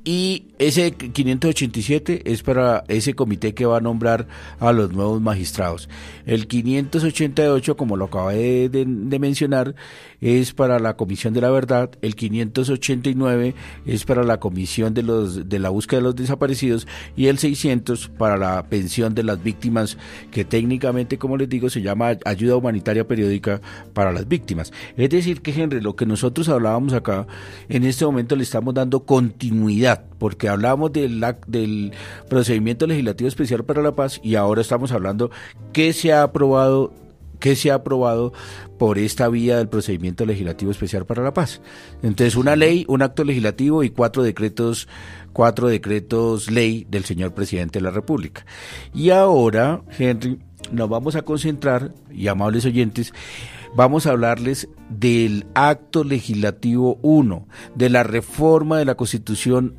Y 0.04 0.46
ese 0.58 0.90
587 0.90 2.22
es 2.24 2.42
para 2.42 2.82
ese 2.88 3.14
comité 3.14 3.54
que 3.54 3.66
va 3.66 3.76
a 3.76 3.80
nombrar 3.80 4.26
a 4.58 4.72
los 4.72 4.92
nuevos 4.92 5.20
magistrados. 5.20 5.88
El 6.26 6.48
588, 6.48 7.76
como 7.76 7.96
lo 7.96 8.06
acabé 8.06 8.68
de, 8.68 8.84
mencionar, 9.20 9.76
es 10.20 10.52
para 10.54 10.80
la 10.80 10.96
Comisión 10.96 11.34
de 11.34 11.40
la 11.40 11.50
Verdad. 11.50 11.90
El 12.02 12.16
589 12.16 13.54
es 13.86 14.04
para 14.04 14.24
la 14.24 14.40
Comisión 14.40 14.92
de, 14.92 15.04
los, 15.04 15.48
de 15.48 15.58
la 15.60 15.68
Búsqueda 15.68 16.00
de 16.00 16.04
los 16.04 16.16
Desaparecidos. 16.16 16.88
Y 17.16 17.28
el 17.28 17.38
600 17.38 18.08
para 18.08 18.36
la 18.36 18.64
pensión 18.64 19.14
de 19.14 19.22
las 19.22 19.40
víctimas, 19.40 19.98
que 20.32 20.44
técnicamente, 20.44 21.16
como 21.16 21.36
les 21.36 21.48
digo, 21.48 21.70
se 21.70 21.80
llama 21.80 22.16
Ayuda 22.24 22.56
Humanitaria 22.56 23.06
Periódica 23.06 23.60
para 23.94 24.12
las 24.12 24.26
Víctimas. 24.26 24.72
Es 24.96 25.10
decir, 25.10 25.42
que 25.42 25.52
Henry, 25.52 25.80
lo 25.80 25.94
que 25.94 26.06
nosotros 26.06 26.48
hablábamos 26.48 26.92
acá, 26.92 27.28
en 27.68 27.84
este 27.84 28.04
momento 28.04 28.34
le 28.34 28.42
estamos 28.42 28.74
dando 28.74 29.04
continuidad 29.04 29.91
porque 30.18 30.48
hablamos 30.48 30.92
del, 30.92 31.92
procedimiento 32.28 32.86
legislativo 32.86 33.28
especial 33.28 33.64
para 33.64 33.82
la 33.82 33.94
paz 33.94 34.20
y 34.22 34.34
ahora 34.34 34.60
estamos 34.60 34.92
hablando 34.92 35.30
que 35.72 35.92
se 35.92 36.12
ha 36.12 36.22
aprobado 36.22 36.92
que 37.38 37.56
se 37.56 37.72
ha 37.72 37.74
aprobado 37.74 38.32
por 38.78 38.98
esta 38.98 39.28
vía 39.28 39.56
del 39.58 39.68
procedimiento 39.68 40.24
legislativo 40.24 40.70
especial 40.70 41.06
para 41.06 41.24
la 41.24 41.34
paz. 41.34 41.60
Entonces, 42.00 42.36
una 42.36 42.54
ley, 42.54 42.84
un 42.86 43.02
acto 43.02 43.24
legislativo 43.24 43.82
y 43.82 43.90
cuatro 43.90 44.22
decretos, 44.22 44.86
cuatro 45.32 45.66
decretos 45.66 46.52
ley 46.52 46.86
del 46.88 47.04
señor 47.04 47.34
presidente 47.34 47.80
de 47.80 47.82
la 47.82 47.90
República. 47.90 48.46
Y 48.94 49.10
ahora, 49.10 49.82
Henry, 49.98 50.38
nos 50.70 50.88
vamos 50.88 51.16
a 51.16 51.22
concentrar, 51.22 51.92
y 52.12 52.28
amables 52.28 52.64
oyentes, 52.64 53.12
vamos 53.74 54.06
a 54.06 54.12
hablarles 54.12 54.68
del 55.02 55.46
acto 55.54 56.04
legislativo 56.04 56.98
1, 57.02 57.46
de 57.74 57.90
la 57.90 58.04
reforma 58.04 58.78
de 58.78 58.84
la 58.84 58.94
Constitución 58.94 59.74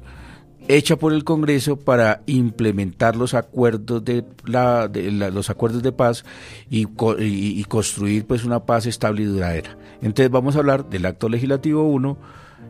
hecha 0.67 0.97
por 0.97 1.13
el 1.13 1.23
Congreso 1.23 1.77
para 1.77 2.23
implementar 2.25 3.15
los 3.15 3.33
acuerdos 3.33 4.03
de, 4.03 4.25
la, 4.45 4.89
los 5.33 5.49
acuerdos 5.49 5.81
de 5.81 5.93
paz 5.93 6.25
y, 6.69 6.87
y, 7.19 7.63
construir 7.65 8.25
pues 8.25 8.43
una 8.43 8.65
paz 8.65 8.85
estable 8.85 9.23
y 9.23 9.25
duradera. 9.25 9.77
Entonces 10.01 10.29
vamos 10.29 10.55
a 10.55 10.59
hablar 10.59 10.89
del 10.89 11.05
acto 11.05 11.29
legislativo 11.29 11.83
1 11.83 12.17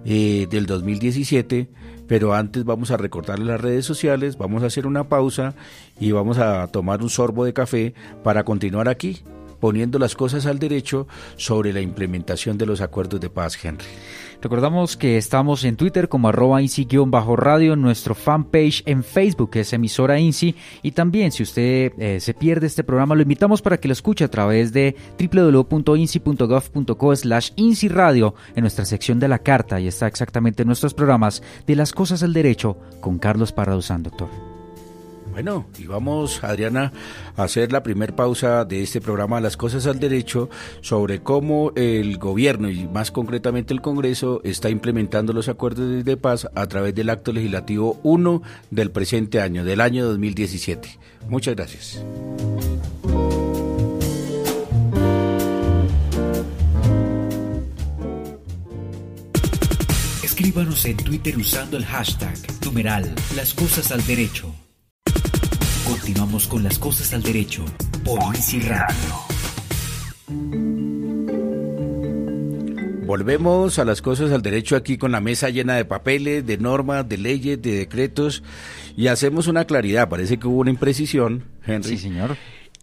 eh, 0.06 0.48
del 0.50 0.68
2017, 0.68 1.70
pero 2.08 2.36
antes 2.36 2.64
vamos 2.66 2.92
a 2.92 2.98
recordarle 2.98 3.46
las 3.46 3.62
redes 3.62 3.86
sociales, 3.86 4.38
vamos 4.38 4.62
a 4.62 4.68
hacer 4.68 4.86
una 4.86 5.10
pausa 5.10 5.56
y 6.00 6.12
vamos 6.12 6.38
a 6.38 6.68
tomar 6.68 7.02
un 7.02 7.10
sorbo 7.10 7.46
de 7.46 7.54
café 7.54 7.94
para 8.24 8.44
continuar 8.44 8.90
aquí 8.90 9.24
poniendo 9.64 9.98
las 9.98 10.14
cosas 10.14 10.46
al 10.46 10.60
derecho 10.60 11.08
sobre 11.38 11.72
la 11.72 11.80
implementación 11.80 12.58
de 12.58 12.66
los 12.66 12.82
acuerdos 12.82 13.22
de 13.22 13.30
paz, 13.30 13.58
Henry. 13.64 13.86
Recordamos 14.42 14.98
que 14.98 15.18
estamos 15.18 15.64
en 15.64 15.78
Twitter 15.78 16.10
como 16.10 16.28
arroba 16.28 16.62
INSI-radio, 16.62 17.78
nuestro 17.78 18.14
fanpage 18.14 18.84
en 18.86 19.06
Facebook 19.06 19.52
que 19.52 19.62
es 19.62 19.72
emisora 19.72 20.20
INSI 20.20 20.54
y 20.82 20.92
también 20.92 21.32
si 21.32 21.44
usted 21.44 21.94
eh, 21.98 22.20
se 22.20 22.34
pierde 22.34 22.68
este 22.68 22.84
programa 22.84 23.16
lo 23.16 23.22
invitamos 23.22 23.62
para 23.62 23.78
que 23.78 23.88
lo 23.88 23.94
escuche 23.94 24.26
a 24.26 24.30
través 24.30 24.74
de 24.74 24.98
www.insi.gov.co 25.18 27.16
slash 27.16 27.52
INSI 27.56 27.88
radio 27.88 28.36
en 28.58 28.64
nuestra 28.64 28.84
sección 28.84 29.18
de 29.18 29.30
la 29.30 29.40
carta 29.40 29.80
y 29.80 29.88
está 29.88 30.08
exactamente 30.08 30.64
en 30.64 30.68
nuestros 30.68 30.94
programas 30.94 31.42
de 31.66 31.78
las 31.78 31.94
cosas 31.94 32.22
al 32.22 32.34
derecho 32.34 32.76
con 33.00 33.18
Carlos 33.18 33.54
Parraduzán, 33.54 34.04
doctor. 34.04 34.53
Bueno, 35.34 35.66
y 35.80 35.88
vamos, 35.88 36.44
Adriana, 36.44 36.94
a 37.36 37.44
hacer 37.46 37.72
la 37.72 37.82
primera 37.82 38.16
pausa 38.16 38.66
de 38.66 38.84
este 38.84 39.02
programa 39.02 39.42
Las 39.42 39.58
Cosas 39.58 39.88
al 39.88 40.00
Derecho 40.00 40.48
sobre 40.82 41.24
cómo 41.24 41.72
el 41.76 42.20
gobierno 42.20 42.70
y 42.70 42.88
más 42.88 43.10
concretamente 43.10 43.74
el 43.74 43.82
Congreso 43.82 44.42
está 44.44 44.70
implementando 44.70 45.34
los 45.34 45.50
acuerdos 45.50 46.06
de 46.06 46.18
paz 46.18 46.48
a 46.54 46.68
través 46.68 46.94
del 46.94 47.10
acto 47.10 47.34
legislativo 47.34 48.00
1 48.04 48.44
del 48.70 48.92
presente 48.92 49.42
año, 49.42 49.66
del 49.66 49.82
año 49.82 50.06
2017. 50.06 51.00
Muchas 51.28 51.56
gracias. 51.56 52.06
Escríbanos 60.24 60.86
en 60.86 60.98
Twitter 60.98 61.36
usando 61.38 61.78
el 61.78 61.86
hashtag 61.86 62.38
numeral 62.64 63.16
Las 63.36 63.56
Cosas 63.56 63.92
al 63.92 64.06
Derecho. 64.06 64.53
Con 66.34 66.64
las 66.64 66.80
cosas 66.80 67.14
al 67.14 67.22
derecho 67.22 67.64
por 68.04 68.36
Easy 68.36 68.60
Radio. 68.60 68.90
Volvemos 73.06 73.78
a 73.78 73.86
las 73.86 74.02
cosas 74.02 74.32
al 74.32 74.42
derecho 74.42 74.76
aquí 74.76 74.98
con 74.98 75.12
la 75.12 75.22
mesa 75.22 75.52
llena 75.52 75.76
de 75.76 75.86
papeles, 75.86 76.44
de 76.44 76.58
normas, 76.58 77.08
de 77.08 77.20
leyes, 77.20 77.62
de 77.62 77.76
decretos 77.76 78.42
y 78.98 79.08
hacemos 79.08 79.46
una 79.46 79.66
claridad. 79.66 80.10
Parece 80.10 80.40
que 80.40 80.48
hubo 80.48 80.62
una 80.62 80.72
imprecisión, 80.72 81.44
Henry. 81.68 81.90
Sí, 81.90 81.98
señor. 82.00 82.36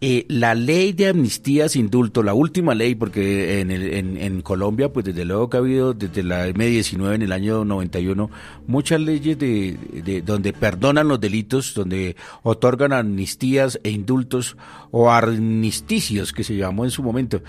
Eh, 0.03 0.25
la 0.29 0.55
ley 0.55 0.93
de 0.93 1.09
amnistías 1.09 1.75
indulto, 1.75 2.23
la 2.23 2.33
última 2.33 2.73
ley, 2.73 2.95
porque 2.95 3.59
en, 3.59 3.69
el, 3.69 4.17
en, 4.17 4.41
Colombia, 4.41 4.91
pues 4.91 5.05
desde 5.05 5.25
luego 5.25 5.47
que 5.47 5.57
ha 5.57 5.59
habido 5.59 5.93
desde 5.93 6.23
la 6.23 6.49
M19 6.49 7.13
en 7.13 7.21
el 7.21 7.31
año 7.31 7.63
91 7.63 8.31
muchas 8.65 8.99
leyes 8.99 9.37
de, 9.37 9.77
de, 10.03 10.23
donde 10.23 10.53
perdonan 10.53 11.07
los 11.07 11.21
delitos, 11.21 11.75
donde 11.75 12.15
otorgan 12.41 12.93
amnistías 12.93 13.79
e 13.83 13.91
indultos 13.91 14.57
o 14.89 15.11
armisticios 15.11 16.33
que 16.33 16.43
se 16.43 16.55
llamó 16.55 16.83
en 16.83 16.89
su 16.89 17.03
momento. 17.03 17.43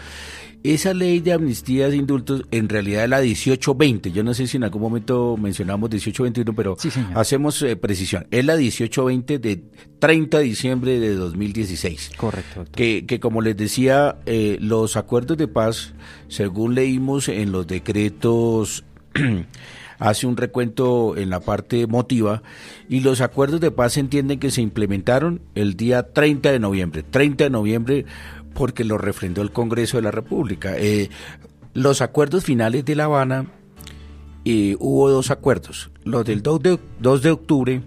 Esa 0.65 0.95
ley 0.95 1.19
de 1.19 1.33
amnistías 1.33 1.93
e 1.93 1.97
indultos 1.97 2.43
en 2.53 2.69
realidad 2.69 3.05
es 3.05 3.11
la 3.11 3.21
1820. 3.21 4.13
Yo 4.13 4.23
no 4.23 4.33
sé 4.33 4.47
si 4.47 4.57
en 4.57 4.65
algún 4.65 4.83
momento 4.83 5.37
mencionamos 5.37 5.91
1821, 5.91 6.55
pero 6.55 6.77
hacemos 7.15 7.61
eh, 7.63 7.75
precisión. 7.75 8.27
Es 8.31 8.45
la 8.45 8.55
1820 8.55 9.39
de 9.41 9.65
30 9.99 10.39
de 10.39 10.45
diciembre 10.45 11.01
de 11.01 11.15
2016. 11.15 12.13
Correcto. 12.17 12.65
Que, 12.71 13.07
que 13.07 13.19
como 13.19 13.43
les 13.43 13.57
decía, 13.57 14.19
eh, 14.27 14.57
los 14.61 14.97
acuerdos 14.97 15.37
de 15.37 15.49
paz, 15.49 15.95
según 16.29 16.77
leímos 16.77 17.29
en 17.29 17.51
los 17.51 17.67
decretos 17.67 18.85
hace 20.03 20.27
un 20.27 20.37
recuento 20.37 21.17
en 21.17 21.31
la 21.31 21.41
parte 21.41 21.87
motiva 21.87 22.43
y 22.89 23.01
los 23.01 23.21
acuerdos 23.21 23.61
de 23.61 23.71
paz 23.71 23.93
se 23.93 24.01
entienden 24.01 24.41
que 24.41 24.51
se 24.51 24.61
implementaron 24.61 25.41
el 25.55 25.77
día 25.77 26.13
30 26.13 26.51
de 26.51 26.59
noviembre. 26.59 27.03
30 27.03 27.45
de 27.45 27.51
noviembre 27.51 28.05
porque 28.55 28.85
lo 28.85 28.99
refrendó 28.99 29.43
el 29.43 29.53
Congreso 29.53 29.97
de 29.97 30.03
la 30.03 30.11
República. 30.11 30.77
Eh, 30.77 31.11
los 31.75 32.03
acuerdos 32.03 32.45
finales 32.45 32.85
de 32.85 32.95
La 32.95 33.05
Habana, 33.05 33.47
eh, 34.45 34.77
hubo 34.79 35.09
dos 35.11 35.31
acuerdos, 35.31 35.91
los 36.05 36.25
del 36.25 36.43
2 36.43 36.63
de, 36.63 36.79
2 37.01 37.23
de 37.23 37.31
octubre 37.31 37.83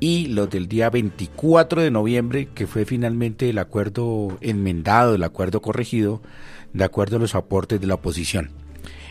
y 0.00 0.26
los 0.26 0.50
del 0.50 0.68
día 0.68 0.90
24 0.90 1.82
de 1.82 1.90
noviembre, 1.90 2.48
que 2.54 2.66
fue 2.66 2.84
finalmente 2.84 3.50
el 3.50 3.58
acuerdo 3.58 4.38
enmendado, 4.40 5.14
el 5.14 5.22
acuerdo 5.22 5.62
corregido, 5.62 6.22
de 6.72 6.84
acuerdo 6.84 7.16
a 7.16 7.20
los 7.20 7.34
aportes 7.34 7.80
de 7.80 7.86
la 7.86 7.94
oposición. 7.94 8.50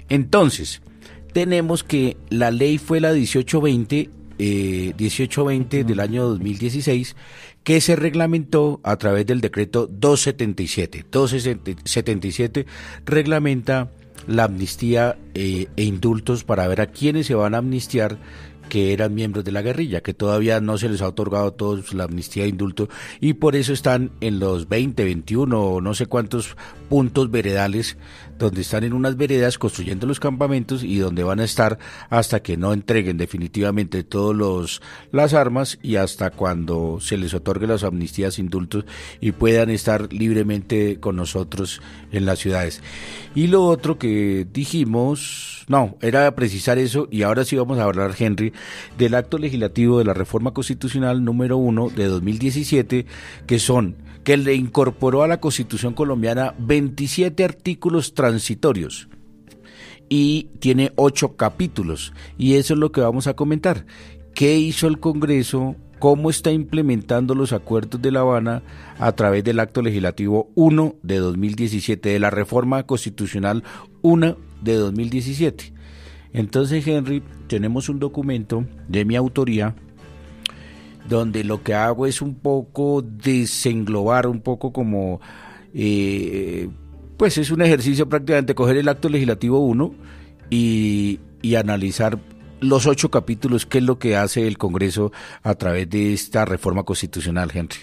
Entonces, 0.09 0.81
tenemos 1.33 1.83
que 1.83 2.17
la 2.29 2.51
ley 2.51 2.77
fue 2.77 2.99
la 2.99 3.11
1820, 3.11 4.09
eh, 4.39 4.93
1820 4.97 5.83
del 5.83 5.99
año 5.99 6.23
2016, 6.27 7.15
que 7.67 7.81
se 7.81 7.97
reglamentó 7.97 8.79
a 8.81 8.95
través 8.95 9.25
del 9.25 9.41
decreto 9.41 9.87
277. 9.87 11.03
277 11.11 12.65
reglamenta 13.05 13.91
la 14.25 14.45
amnistía 14.45 15.17
eh, 15.33 15.67
e 15.75 15.83
indultos 15.83 16.45
para 16.45 16.65
ver 16.69 16.79
a 16.79 16.87
quienes 16.87 17.27
se 17.27 17.35
van 17.35 17.55
a 17.55 17.57
amnistiar 17.57 18.19
que 18.69 18.93
eran 18.93 19.13
miembros 19.13 19.43
de 19.43 19.51
la 19.51 19.61
guerrilla, 19.61 19.99
que 19.99 20.13
todavía 20.13 20.61
no 20.61 20.77
se 20.77 20.87
les 20.87 21.01
ha 21.01 21.09
otorgado 21.09 21.47
a 21.47 21.57
todos 21.57 21.93
la 21.93 22.05
amnistía 22.05 22.45
e 22.45 22.47
indulto 22.47 22.87
y 23.19 23.33
por 23.33 23.57
eso 23.57 23.73
están 23.73 24.11
en 24.21 24.39
los 24.39 24.69
20, 24.69 25.03
21 25.03 25.61
o 25.61 25.81
no 25.81 25.93
sé 25.93 26.05
cuántos 26.05 26.55
puntos 26.89 27.29
veredales 27.31 27.97
donde 28.37 28.61
están 28.61 28.83
en 28.83 28.93
unas 28.93 29.17
veredas 29.17 29.57
construyendo 29.57 30.05
los 30.05 30.19
campamentos 30.19 30.83
y 30.83 30.99
donde 30.99 31.23
van 31.23 31.39
a 31.39 31.43
estar 31.43 31.79
hasta 32.09 32.41
que 32.41 32.57
no 32.57 32.73
entreguen 32.73 33.17
definitivamente 33.17 34.03
todos 34.03 34.35
los 34.35 34.81
las 35.11 35.33
armas 35.33 35.79
y 35.81 35.95
hasta 35.95 36.29
cuando 36.31 36.99
se 37.01 37.17
les 37.17 37.33
otorgue 37.33 37.67
las 37.67 37.83
amnistías 37.83 38.39
indultos 38.39 38.85
y 39.19 39.31
puedan 39.31 39.69
estar 39.69 40.11
libremente 40.13 40.99
con 40.99 41.15
nosotros 41.15 41.81
en 42.11 42.25
las 42.25 42.39
ciudades. 42.39 42.81
Y 43.35 43.47
lo 43.47 43.65
otro 43.65 43.97
que 43.97 44.47
dijimos, 44.51 45.65
no, 45.67 45.97
era 46.01 46.33
precisar 46.35 46.77
eso 46.77 47.07
y 47.11 47.23
ahora 47.23 47.45
sí 47.45 47.55
vamos 47.55 47.79
a 47.79 47.83
hablar, 47.83 48.15
Henry, 48.17 48.53
del 48.97 49.15
acto 49.15 49.37
legislativo 49.37 49.99
de 49.99 50.05
la 50.05 50.13
reforma 50.13 50.53
constitucional 50.53 51.23
número 51.23 51.57
uno 51.57 51.89
de 51.89 52.05
2017, 52.05 53.05
que 53.45 53.59
son 53.59 53.95
que 54.27 54.35
le 54.35 54.55
incorporó 54.55 55.23
a 55.23 55.27
la 55.29 55.39
Constitución 55.39 55.93
colombiana 55.93 56.53
27 56.77 57.43
artículos 57.43 58.13
transitorios 58.13 59.09
y 60.09 60.49
tiene 60.59 60.91
ocho 60.95 61.35
capítulos. 61.35 62.13
Y 62.37 62.53
eso 62.53 62.75
es 62.75 62.79
lo 62.79 62.91
que 62.91 63.01
vamos 63.01 63.25
a 63.25 63.35
comentar. 63.35 63.87
¿Qué 64.35 64.57
hizo 64.57 64.87
el 64.87 64.99
Congreso? 64.99 65.75
¿Cómo 65.97 66.29
está 66.29 66.51
implementando 66.51 67.33
los 67.33 67.51
acuerdos 67.51 67.99
de 67.99 68.11
La 68.11 68.19
Habana 68.19 68.61
a 68.99 69.11
través 69.13 69.43
del 69.43 69.59
acto 69.59 69.81
legislativo 69.81 70.51
1 70.53 70.97
de 71.01 71.17
2017, 71.17 72.09
de 72.09 72.19
la 72.19 72.29
reforma 72.29 72.83
constitucional 72.83 73.63
1 74.03 74.37
de 74.61 74.75
2017? 74.75 75.73
Entonces, 76.33 76.85
Henry, 76.85 77.23
tenemos 77.47 77.89
un 77.89 77.97
documento 77.97 78.65
de 78.87 79.05
mi 79.05 79.15
autoría 79.15 79.73
donde 81.09 81.43
lo 81.43 81.63
que 81.63 81.73
hago 81.73 82.05
es 82.05 82.21
un 82.21 82.35
poco 82.35 83.01
desenglobar, 83.01 84.27
un 84.27 84.41
poco 84.41 84.71
como, 84.71 85.19
eh, 85.79 86.69
pues 87.17 87.37
es 87.37 87.51
un 87.51 87.61
ejercicio 87.61 88.09
prácticamente 88.09 88.55
coger 88.55 88.77
el 88.77 88.89
acto 88.89 89.09
legislativo 89.09 89.59
1 89.59 89.93
y, 90.49 91.19
y 91.43 91.55
analizar 91.55 92.17
los 92.59 92.87
ocho 92.87 93.11
capítulos, 93.11 93.67
qué 93.67 93.77
es 93.77 93.83
lo 93.83 93.99
que 93.99 94.15
hace 94.15 94.47
el 94.47 94.57
Congreso 94.57 95.11
a 95.43 95.53
través 95.53 95.87
de 95.87 96.13
esta 96.13 96.45
reforma 96.45 96.81
constitucional, 96.81 97.51
Henry. 97.53 97.77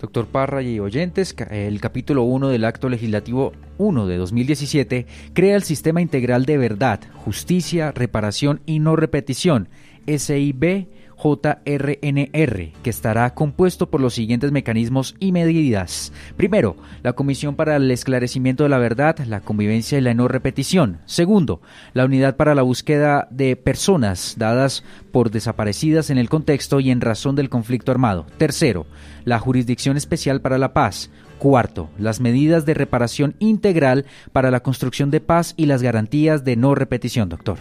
Doctor 0.00 0.26
Parra 0.26 0.62
y 0.62 0.80
oyentes, 0.80 1.34
el 1.50 1.80
capítulo 1.80 2.24
1 2.24 2.48
del 2.48 2.64
Acto 2.64 2.88
Legislativo 2.88 3.52
1 3.78 4.06
de 4.08 4.16
2017 4.16 5.06
crea 5.32 5.54
el 5.54 5.62
Sistema 5.62 6.00
Integral 6.00 6.44
de 6.44 6.58
Verdad, 6.58 7.00
Justicia, 7.14 7.92
Reparación 7.92 8.60
y 8.66 8.80
No 8.80 8.96
Repetición, 8.96 9.68
SIB 10.06 10.88
JRNR, 11.22 12.72
que 12.82 12.90
estará 12.90 13.34
compuesto 13.34 13.90
por 13.90 14.00
los 14.00 14.14
siguientes 14.14 14.52
mecanismos 14.52 15.16
y 15.18 15.32
medidas. 15.32 16.12
Primero, 16.36 16.76
la 17.02 17.14
Comisión 17.14 17.56
para 17.56 17.76
el 17.76 17.90
Esclarecimiento 17.90 18.62
de 18.62 18.68
la 18.68 18.78
Verdad, 18.78 19.18
la 19.26 19.40
Convivencia 19.40 19.98
y 19.98 20.00
la 20.00 20.14
No 20.14 20.28
Repetición. 20.28 20.98
Segundo, 21.06 21.60
la 21.92 22.04
Unidad 22.04 22.36
para 22.36 22.54
la 22.54 22.62
Búsqueda 22.62 23.28
de 23.30 23.56
Personas 23.56 24.36
dadas 24.38 24.84
por 25.12 25.30
desaparecidas 25.30 26.10
en 26.10 26.18
el 26.18 26.28
contexto 26.28 26.80
y 26.80 26.90
en 26.90 27.00
razón 27.00 27.34
del 27.34 27.48
conflicto 27.48 27.90
armado. 27.90 28.26
Tercero, 28.36 28.86
la 29.24 29.38
Jurisdicción 29.38 29.96
Especial 29.96 30.40
para 30.40 30.58
la 30.58 30.72
Paz. 30.72 31.10
Cuarto, 31.38 31.88
las 31.98 32.20
medidas 32.20 32.66
de 32.66 32.74
reparación 32.74 33.36
integral 33.38 34.06
para 34.32 34.50
la 34.50 34.60
construcción 34.60 35.12
de 35.12 35.20
paz 35.20 35.54
y 35.56 35.66
las 35.66 35.82
garantías 35.82 36.44
de 36.44 36.56
no 36.56 36.74
repetición, 36.74 37.28
doctor. 37.28 37.58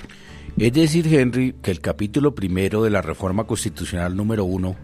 Es 0.57 0.73
decir, 0.73 1.13
Henry, 1.13 1.53
que 1.61 1.69
el 1.69 1.81
capítulo 1.81 2.33
primero 2.33 2.83
de 2.83 2.89
la 2.89 3.03
reforma 3.03 3.45
constitucional 3.45 4.15
número 4.15 4.43
uno, 4.43 4.75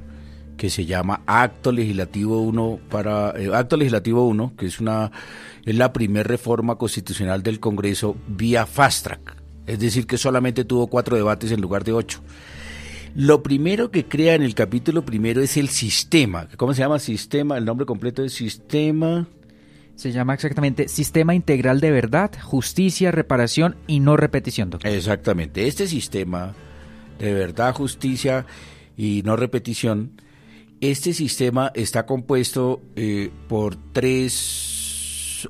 que 0.55 0.69
se 0.69 0.86
llama 0.86 1.23
Acto 1.25 1.71
Legislativo 1.71 2.41
1 2.41 2.79
para 2.91 3.31
eh, 3.31 3.49
Acto 3.51 3.75
Legislativo 3.75 4.27
1, 4.27 4.53
que 4.55 4.67
es 4.67 4.79
una 4.79 5.12
es 5.65 5.75
la 5.75 5.91
primera 5.91 6.27
reforma 6.27 6.75
constitucional 6.75 7.41
del 7.41 7.59
Congreso 7.59 8.15
vía 8.27 8.67
fast 8.67 9.05
track, 9.05 9.41
es 9.65 9.79
decir, 9.79 10.05
que 10.05 10.17
solamente 10.19 10.63
tuvo 10.63 10.86
cuatro 10.86 11.15
debates 11.15 11.51
en 11.51 11.59
lugar 11.59 11.83
de 11.83 11.93
ocho. 11.93 12.21
Lo 13.15 13.41
primero 13.41 13.89
que 13.89 14.05
crea 14.05 14.36
en 14.36 14.43
el 14.43 14.53
capítulo 14.53 15.03
primero 15.03 15.41
es 15.41 15.57
el 15.57 15.69
sistema. 15.69 16.49
¿Cómo 16.55 16.75
se 16.75 16.81
llama? 16.81 16.99
Sistema, 16.99 17.57
el 17.57 17.65
nombre 17.65 17.88
completo 17.88 18.23
es 18.23 18.33
Sistema 18.33 19.27
se 19.95 20.12
llama 20.12 20.34
exactamente 20.34 20.88
Sistema 20.88 21.36
Integral 21.36 21.79
de 21.79 21.91
Verdad, 21.91 22.32
Justicia, 22.41 23.12
Reparación 23.12 23.75
y 23.88 23.99
No 23.99 24.17
Repetición, 24.17 24.69
doctor. 24.69 24.91
Exactamente. 24.91 25.67
Este 25.67 25.88
sistema 25.88 26.53
de 27.19 27.34
verdad, 27.34 27.73
justicia 27.73 28.45
y 28.97 29.21
no 29.23 29.36
repetición, 29.36 30.21
este 30.82 31.13
sistema 31.13 31.71
está 31.73 32.06
compuesto 32.06 32.82
eh, 32.95 33.32
por 33.47 33.77
tres 33.93 34.72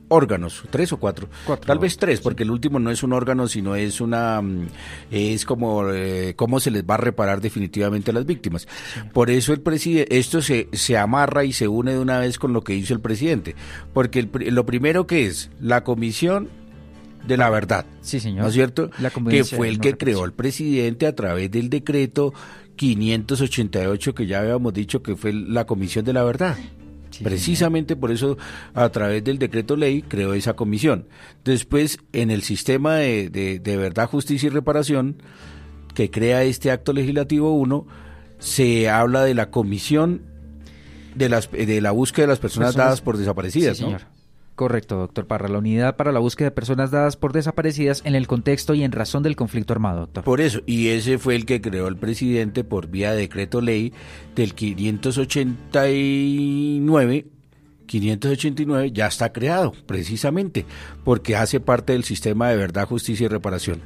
órganos, 0.08 0.64
tres 0.70 0.92
o 0.94 0.98
cuatro, 0.98 1.30
tal 1.66 1.80
vez 1.80 1.98
tres, 1.98 2.22
porque 2.22 2.44
el 2.44 2.52
último 2.52 2.80
no 2.80 2.92
es 2.92 3.04
un 3.04 3.14
órgano, 3.14 3.48
sino 3.48 3.76
es 3.76 4.02
una, 4.02 4.42
mm, 4.42 4.68
es 5.12 5.46
como 5.46 5.90
eh, 5.90 6.34
cómo 6.36 6.60
se 6.60 6.72
les 6.72 6.84
va 6.84 6.96
a 6.96 6.98
reparar 6.98 7.42
definitivamente 7.42 8.12
a 8.12 8.14
las 8.14 8.26
víctimas. 8.26 8.68
Por 9.14 9.30
eso 9.30 9.54
el 9.54 9.62
presidente, 9.62 10.18
esto 10.18 10.42
se, 10.42 10.70
se 10.74 10.98
amarra 10.98 11.44
y 11.44 11.54
se 11.54 11.68
une 11.68 11.94
de 11.94 12.00
una 12.00 12.20
vez 12.20 12.40
con 12.40 12.54
lo 12.54 12.64
que 12.64 12.76
hizo 12.76 12.94
el 12.94 13.00
presidente, 13.00 13.56
porque 13.94 14.28
lo 14.34 14.66
primero 14.66 15.08
que 15.08 15.26
es 15.26 15.50
la 15.60 15.84
comisión 15.84 16.50
de 17.28 17.38
la 17.38 17.50
verdad. 17.50 17.86
Sí, 18.02 18.20
señor. 18.20 18.44
¿No 18.44 18.48
es 18.50 18.54
cierto? 18.54 18.90
que 19.30 19.44
fue 19.44 19.70
el 19.70 19.80
que 19.80 19.98
creó 19.98 20.26
el 20.26 20.34
presidente 20.34 21.08
a 21.08 21.16
través 21.16 21.50
del 21.52 21.70
decreto 21.70 22.34
588 22.76 24.16
que 24.16 24.28
ya 24.28 24.40
habíamos 24.40 24.74
dicho 24.74 25.02
que 25.02 25.16
fue 25.16 25.34
la 25.34 25.66
Comisión 25.66 26.06
de 26.06 26.14
la 26.14 26.24
Verdad. 26.24 26.58
Precisamente 27.22 27.96
por 27.96 28.12
eso, 28.12 28.38
a 28.74 28.90
través 28.90 29.24
del 29.24 29.38
decreto 29.38 29.76
ley, 29.76 30.02
creó 30.02 30.34
esa 30.34 30.54
comisión. 30.56 31.08
Después, 31.44 32.00
en 32.14 32.32
el 32.32 32.42
sistema 32.42 32.96
de, 32.96 33.30
de, 33.30 33.78
verdad, 33.78 34.10
justicia 34.10 34.48
y 34.48 34.50
reparación, 34.50 35.18
que 35.94 36.10
crea 36.10 36.44
este 36.44 36.72
acto 36.72 36.94
legislativo 36.94 37.54
1, 37.54 37.86
se 38.40 38.90
habla 38.90 39.24
de 39.24 39.34
la 39.34 39.52
comisión 39.52 40.22
de, 41.16 41.30
las, 41.30 41.52
de 41.52 41.82
la 41.82 41.92
búsqueda 41.92 42.24
de 42.24 42.32
las 42.32 42.40
personas, 42.40 42.76
dadas 42.76 43.02
por 43.02 43.18
desaparecidas. 43.18 43.80
¿no? 43.82 43.98
Correcto, 44.56 44.98
doctor 44.98 45.26
Parra. 45.26 45.50
La 45.50 45.58
unidad 45.58 45.96
para 45.96 46.12
la 46.12 46.20
búsqueda 46.20 46.50
de 46.50 46.56
personas 46.56 46.92
dadas 46.92 47.18
por 47.18 47.34
desaparecidas 47.34 48.04
en 48.06 48.14
el 48.16 48.28
contexto 48.28 48.76
y 48.76 48.84
en 48.84 48.92
razón 48.92 49.24
del 49.24 49.36
conflicto 49.36 49.74
armado, 49.74 50.02
doctor. 50.02 50.24
Por 50.24 50.42
eso, 50.42 50.62
y 50.66 50.90
ese 50.90 51.18
fue 51.18 51.36
el 51.36 51.46
que 51.46 51.62
creó 51.62 51.88
el 51.88 51.98
presidente 51.98 52.64
por 52.64 52.88
vía 52.88 53.12
de 53.12 53.22
decreto 53.22 53.62
ley 53.62 53.94
del 54.36 54.54
589 54.54 57.26
589 57.86 58.92
ya 58.92 59.08
está 59.08 59.34
creado, 59.34 59.74
precisamente, 59.86 60.66
porque 61.04 61.36
hace 61.36 61.60
parte 61.60 61.94
del 61.94 62.04
sistema 62.04 62.50
de 62.50 62.56
verdad, 62.56 62.88
justicia 62.88 63.26
y 63.26 63.28
reparación. 63.28 63.82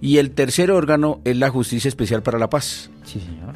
Y 0.00 0.18
el 0.18 0.32
tercer 0.32 0.70
órgano 0.70 1.20
es 1.24 1.36
la 1.36 1.50
Justicia 1.50 1.88
Especial 1.88 2.22
para 2.22 2.38
la 2.38 2.50
Paz. 2.50 2.90
Sí, 3.04 3.20
señor. 3.20 3.54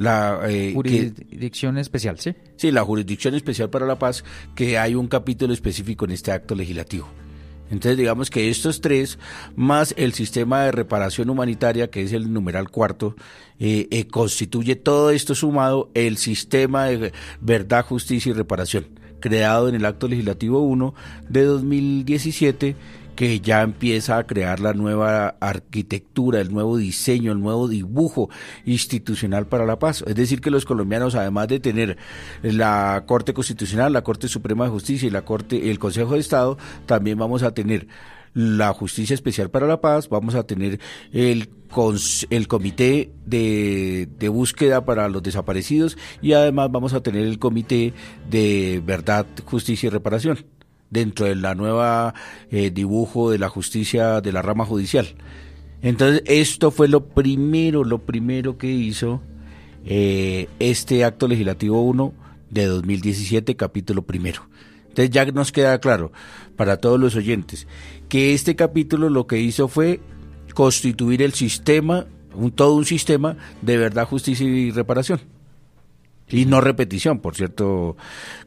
La, 0.00 0.40
eh, 0.48 0.72
jurisdicción 0.72 1.76
especial, 1.76 2.18
¿sí? 2.18 2.34
Sí, 2.56 2.70
la 2.70 2.82
Jurisdicción 2.82 3.34
Especial 3.34 3.68
para 3.68 3.84
la 3.84 3.98
Paz, 3.98 4.24
que 4.54 4.78
hay 4.78 4.94
un 4.94 5.08
capítulo 5.08 5.52
específico 5.52 6.06
en 6.06 6.12
este 6.12 6.32
acto 6.32 6.54
legislativo. 6.54 7.06
Entonces 7.70 7.98
digamos 7.98 8.30
que 8.30 8.48
estos 8.48 8.80
tres, 8.80 9.18
más 9.56 9.92
el 9.98 10.14
sistema 10.14 10.64
de 10.64 10.72
reparación 10.72 11.28
humanitaria, 11.28 11.90
que 11.90 12.00
es 12.00 12.14
el 12.14 12.32
numeral 12.32 12.70
cuarto, 12.70 13.14
eh, 13.58 13.88
eh, 13.90 14.06
constituye 14.06 14.74
todo 14.74 15.10
esto 15.10 15.34
sumado 15.34 15.90
el 15.92 16.16
sistema 16.16 16.86
de 16.86 17.12
verdad, 17.42 17.84
justicia 17.84 18.30
y 18.30 18.32
reparación, 18.32 18.86
creado 19.20 19.68
en 19.68 19.74
el 19.74 19.84
acto 19.84 20.08
legislativo 20.08 20.60
1 20.60 20.94
de 21.28 21.44
2017 21.44 22.74
que 23.20 23.38
ya 23.38 23.60
empieza 23.60 24.16
a 24.16 24.26
crear 24.26 24.60
la 24.60 24.72
nueva 24.72 25.36
arquitectura, 25.40 26.40
el 26.40 26.50
nuevo 26.50 26.78
diseño, 26.78 27.32
el 27.32 27.40
nuevo 27.40 27.68
dibujo 27.68 28.30
institucional 28.64 29.46
para 29.46 29.66
la 29.66 29.78
paz. 29.78 30.02
Es 30.06 30.14
decir, 30.14 30.40
que 30.40 30.50
los 30.50 30.64
colombianos, 30.64 31.14
además 31.14 31.48
de 31.48 31.60
tener 31.60 31.98
la 32.40 33.04
Corte 33.06 33.34
Constitucional, 33.34 33.92
la 33.92 34.00
Corte 34.00 34.26
Suprema 34.26 34.64
de 34.64 34.70
Justicia 34.70 35.06
y 35.06 35.10
la 35.10 35.26
Corte, 35.26 35.70
el 35.70 35.78
Consejo 35.78 36.14
de 36.14 36.20
Estado, 36.20 36.56
también 36.86 37.18
vamos 37.18 37.42
a 37.42 37.52
tener 37.52 37.88
la 38.32 38.72
Justicia 38.72 39.12
Especial 39.12 39.50
para 39.50 39.66
la 39.66 39.82
Paz, 39.82 40.08
vamos 40.08 40.34
a 40.34 40.44
tener 40.44 40.80
el, 41.12 41.50
el 42.30 42.48
Comité 42.48 43.12
de, 43.26 44.08
de, 44.18 44.28
Búsqueda 44.30 44.86
para 44.86 45.10
los 45.10 45.22
Desaparecidos 45.22 45.98
y 46.22 46.32
además 46.32 46.70
vamos 46.72 46.94
a 46.94 47.02
tener 47.02 47.26
el 47.26 47.38
Comité 47.38 47.92
de 48.30 48.82
Verdad, 48.82 49.26
Justicia 49.44 49.88
y 49.88 49.90
Reparación 49.90 50.38
dentro 50.90 51.26
de 51.26 51.36
la 51.36 51.54
nueva 51.54 52.14
eh, 52.50 52.70
dibujo 52.70 53.30
de 53.30 53.38
la 53.38 53.48
justicia 53.48 54.20
de 54.20 54.32
la 54.32 54.42
rama 54.42 54.66
judicial. 54.66 55.08
Entonces, 55.82 56.22
esto 56.26 56.70
fue 56.70 56.88
lo 56.88 57.06
primero, 57.06 57.84
lo 57.84 57.98
primero 57.98 58.58
que 58.58 58.70
hizo 58.70 59.22
eh, 59.86 60.48
este 60.58 61.04
acto 61.04 61.26
legislativo 61.26 61.80
1 61.82 62.12
de 62.50 62.66
2017, 62.66 63.56
capítulo 63.56 64.02
primero. 64.02 64.42
Entonces 64.88 65.10
ya 65.10 65.24
nos 65.26 65.52
queda 65.52 65.78
claro 65.78 66.12
para 66.56 66.78
todos 66.78 66.98
los 66.98 67.14
oyentes 67.14 67.68
que 68.08 68.34
este 68.34 68.56
capítulo 68.56 69.08
lo 69.08 69.26
que 69.26 69.38
hizo 69.38 69.68
fue 69.68 70.00
constituir 70.52 71.22
el 71.22 71.32
sistema, 71.32 72.06
un, 72.34 72.50
todo 72.50 72.74
un 72.74 72.84
sistema 72.84 73.36
de 73.62 73.76
verdad, 73.76 74.06
justicia 74.06 74.46
y 74.46 74.70
reparación. 74.72 75.20
Y 76.28 76.44
no 76.44 76.60
repetición, 76.60 77.20
por 77.20 77.34
cierto, 77.36 77.96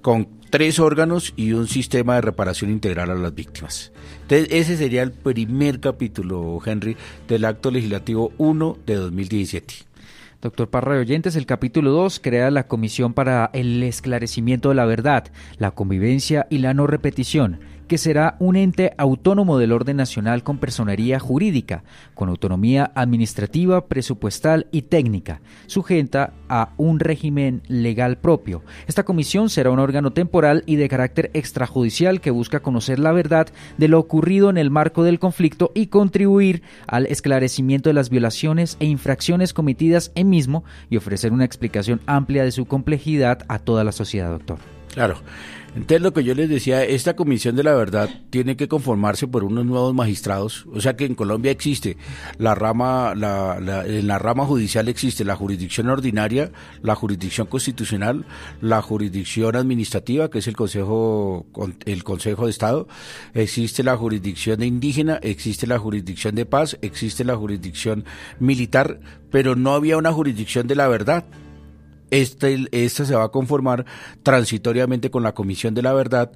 con 0.01 0.27
tres 0.53 0.77
órganos 0.77 1.33
y 1.35 1.53
un 1.53 1.67
sistema 1.67 2.13
de 2.13 2.21
reparación 2.21 2.69
integral 2.69 3.09
a 3.09 3.15
las 3.15 3.33
víctimas. 3.33 3.91
Entonces, 4.21 4.49
ese 4.51 4.77
sería 4.77 5.01
el 5.01 5.11
primer 5.11 5.79
capítulo, 5.79 6.61
Henry, 6.63 6.95
del 7.27 7.45
acto 7.45 7.71
legislativo 7.71 8.31
1 8.37 8.77
de 8.85 8.93
2017. 8.93 9.73
Doctor 10.43 10.69
Parra 10.69 10.93
de 10.93 10.99
Oyentes, 10.99 11.35
el 11.37 11.47
capítulo 11.47 11.89
2 11.89 12.19
crea 12.19 12.51
la 12.51 12.67
Comisión 12.67 13.15
para 13.15 13.49
el 13.53 13.81
Esclarecimiento 13.81 14.69
de 14.69 14.75
la 14.75 14.85
Verdad, 14.85 15.31
la 15.57 15.71
Convivencia 15.71 16.45
y 16.51 16.59
la 16.59 16.75
No 16.75 16.85
Repetición 16.85 17.59
que 17.87 17.97
será 17.97 18.35
un 18.39 18.55
ente 18.55 18.93
autónomo 18.97 19.57
del 19.57 19.71
orden 19.71 19.97
nacional 19.97 20.43
con 20.43 20.57
personería 20.57 21.19
jurídica, 21.19 21.83
con 22.13 22.29
autonomía 22.29 22.91
administrativa, 22.95 23.87
presupuestal 23.87 24.67
y 24.71 24.83
técnica, 24.83 25.41
sujeta 25.67 26.33
a 26.49 26.73
un 26.77 26.99
régimen 26.99 27.61
legal 27.67 28.17
propio. 28.17 28.63
Esta 28.87 29.03
comisión 29.03 29.49
será 29.49 29.71
un 29.71 29.79
órgano 29.79 30.13
temporal 30.13 30.63
y 30.65 30.75
de 30.75 30.89
carácter 30.89 31.31
extrajudicial 31.33 32.21
que 32.21 32.31
busca 32.31 32.61
conocer 32.61 32.99
la 32.99 33.11
verdad 33.11 33.47
de 33.77 33.87
lo 33.87 33.99
ocurrido 33.99 34.49
en 34.49 34.57
el 34.57 34.69
marco 34.69 35.03
del 35.03 35.19
conflicto 35.19 35.71
y 35.73 35.87
contribuir 35.87 36.63
al 36.87 37.05
esclarecimiento 37.07 37.89
de 37.89 37.93
las 37.93 38.09
violaciones 38.09 38.77
e 38.79 38.85
infracciones 38.85 39.53
cometidas 39.53 40.11
en 40.15 40.29
mismo 40.29 40.63
y 40.89 40.97
ofrecer 40.97 41.31
una 41.33 41.45
explicación 41.45 42.01
amplia 42.05 42.43
de 42.43 42.51
su 42.51 42.65
complejidad 42.65 43.45
a 43.47 43.59
toda 43.59 43.83
la 43.83 43.91
sociedad, 43.91 44.29
doctor. 44.29 44.57
Claro. 44.93 45.17
Entonces 45.75 46.01
lo 46.01 46.13
que 46.13 46.23
yo 46.23 46.35
les 46.35 46.49
decía, 46.49 46.83
esta 46.83 47.15
comisión 47.15 47.55
de 47.55 47.63
la 47.63 47.73
verdad 47.73 48.07
tiene 48.29 48.55
que 48.55 48.67
conformarse 48.67 49.27
por 49.27 49.43
unos 49.43 49.65
nuevos 49.65 49.93
magistrados, 49.93 50.65
o 50.71 50.79
sea 50.79 50.95
que 50.95 51.05
en 51.05 51.15
Colombia 51.15 51.51
existe 51.51 51.97
la 52.37 52.53
rama, 52.53 53.15
la, 53.15 53.57
en 53.85 54.05
la 54.05 54.19
rama 54.19 54.45
judicial 54.45 54.87
existe 54.87 55.25
la 55.25 55.35
jurisdicción 55.35 55.89
ordinaria, 55.89 56.51
la 56.83 56.93
jurisdicción 56.93 57.47
constitucional, 57.47 58.25
la 58.61 58.83
jurisdicción 58.83 59.55
administrativa, 59.55 60.29
que 60.29 60.39
es 60.39 60.47
el 60.47 60.55
Consejo, 60.55 61.47
el 61.85 62.03
Consejo 62.03 62.45
de 62.45 62.51
Estado, 62.51 62.87
existe 63.33 63.81
la 63.81 63.97
jurisdicción 63.97 64.59
de 64.59 64.67
indígena, 64.67 65.19
existe 65.23 65.65
la 65.65 65.79
jurisdicción 65.79 66.35
de 66.35 66.45
paz, 66.45 66.77
existe 66.81 67.23
la 67.23 67.35
jurisdicción 67.35 68.05
militar, 68.39 68.99
pero 69.31 69.55
no 69.55 69.73
había 69.73 69.97
una 69.97 70.13
jurisdicción 70.13 70.67
de 70.67 70.75
la 70.75 70.87
verdad. 70.87 71.25
Este, 72.13 72.67
esta 72.71 73.05
se 73.05 73.15
va 73.15 73.23
a 73.23 73.29
conformar 73.29 73.87
transitoriamente 74.21 75.09
con 75.09 75.23
la 75.23 75.33
Comisión 75.33 75.73
de 75.73 75.81
la 75.81 75.93
Verdad, 75.93 76.31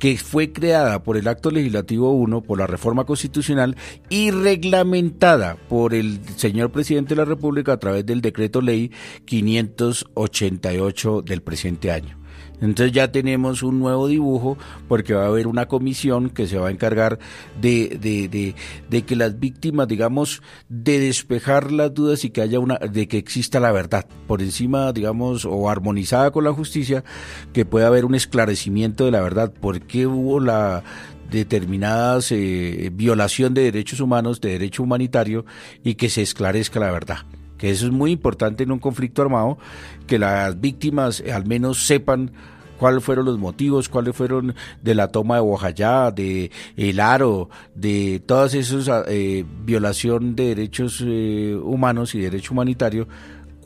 que 0.00 0.16
fue 0.16 0.52
creada 0.52 1.04
por 1.04 1.16
el 1.16 1.28
Acto 1.28 1.52
Legislativo 1.52 2.10
1, 2.10 2.40
por 2.40 2.58
la 2.58 2.66
reforma 2.66 3.04
constitucional 3.04 3.76
y 4.08 4.32
reglamentada 4.32 5.54
por 5.68 5.94
el 5.94 6.18
señor 6.34 6.72
presidente 6.72 7.10
de 7.10 7.20
la 7.20 7.26
República 7.26 7.74
a 7.74 7.78
través 7.78 8.04
del 8.04 8.22
decreto 8.22 8.60
ley 8.60 8.90
588 9.24 11.22
del 11.22 11.42
presente 11.42 11.92
año. 11.92 12.19
Entonces 12.60 12.92
ya 12.92 13.10
tenemos 13.10 13.62
un 13.62 13.78
nuevo 13.78 14.06
dibujo 14.08 14.58
porque 14.88 15.14
va 15.14 15.24
a 15.24 15.28
haber 15.28 15.46
una 15.46 15.66
comisión 15.66 16.30
que 16.30 16.46
se 16.46 16.58
va 16.58 16.68
a 16.68 16.70
encargar 16.70 17.18
de, 17.60 17.98
de, 18.00 18.54
de, 18.88 19.02
que 19.02 19.16
las 19.16 19.38
víctimas, 19.38 19.88
digamos, 19.88 20.42
de 20.68 20.98
despejar 20.98 21.72
las 21.72 21.94
dudas 21.94 22.24
y 22.24 22.30
que 22.30 22.42
haya 22.42 22.60
una, 22.60 22.76
de 22.76 23.08
que 23.08 23.18
exista 23.18 23.60
la 23.60 23.72
verdad 23.72 24.06
por 24.26 24.42
encima, 24.42 24.92
digamos, 24.92 25.44
o 25.44 25.70
armonizada 25.70 26.30
con 26.30 26.44
la 26.44 26.52
justicia, 26.52 27.04
que 27.52 27.64
pueda 27.64 27.86
haber 27.86 28.04
un 28.04 28.14
esclarecimiento 28.14 29.04
de 29.04 29.10
la 29.10 29.20
verdad, 29.20 29.52
por 29.52 29.80
qué 29.80 30.06
hubo 30.06 30.40
la 30.40 30.82
determinadas 31.30 32.32
eh, 32.32 32.90
violación 32.92 33.54
de 33.54 33.62
derechos 33.62 34.00
humanos, 34.00 34.40
de 34.40 34.50
derecho 34.50 34.82
humanitario 34.82 35.44
y 35.84 35.94
que 35.94 36.08
se 36.08 36.22
esclarezca 36.22 36.80
la 36.80 36.90
verdad 36.90 37.18
que 37.60 37.70
eso 37.70 37.84
es 37.84 37.92
muy 37.92 38.10
importante 38.10 38.64
en 38.64 38.72
un 38.72 38.78
conflicto 38.78 39.20
armado, 39.20 39.58
que 40.06 40.18
las 40.18 40.58
víctimas 40.58 41.22
al 41.30 41.44
menos 41.44 41.86
sepan 41.86 42.32
cuáles 42.78 43.04
fueron 43.04 43.26
los 43.26 43.38
motivos, 43.38 43.90
cuáles 43.90 44.16
fueron 44.16 44.54
de 44.82 44.94
la 44.94 45.08
toma 45.08 45.34
de 45.34 45.42
Bojayá, 45.42 46.10
de 46.10 46.50
el 46.78 46.98
Aro, 47.00 47.50
de 47.74 48.22
todas 48.24 48.54
esas 48.54 48.88
eh, 49.08 49.44
violación 49.62 50.34
de 50.34 50.54
derechos 50.54 51.04
eh, 51.06 51.54
humanos 51.62 52.14
y 52.14 52.20
derecho 52.20 52.54
humanitario, 52.54 53.06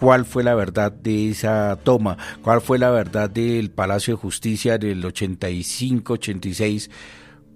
cuál 0.00 0.24
fue 0.24 0.42
la 0.42 0.56
verdad 0.56 0.90
de 0.90 1.30
esa 1.30 1.78
toma, 1.84 2.18
cuál 2.42 2.60
fue 2.60 2.80
la 2.80 2.90
verdad 2.90 3.30
del 3.30 3.70
Palacio 3.70 4.16
de 4.16 4.20
Justicia 4.20 4.76
del 4.76 5.04
85, 5.04 6.14
86 6.14 6.90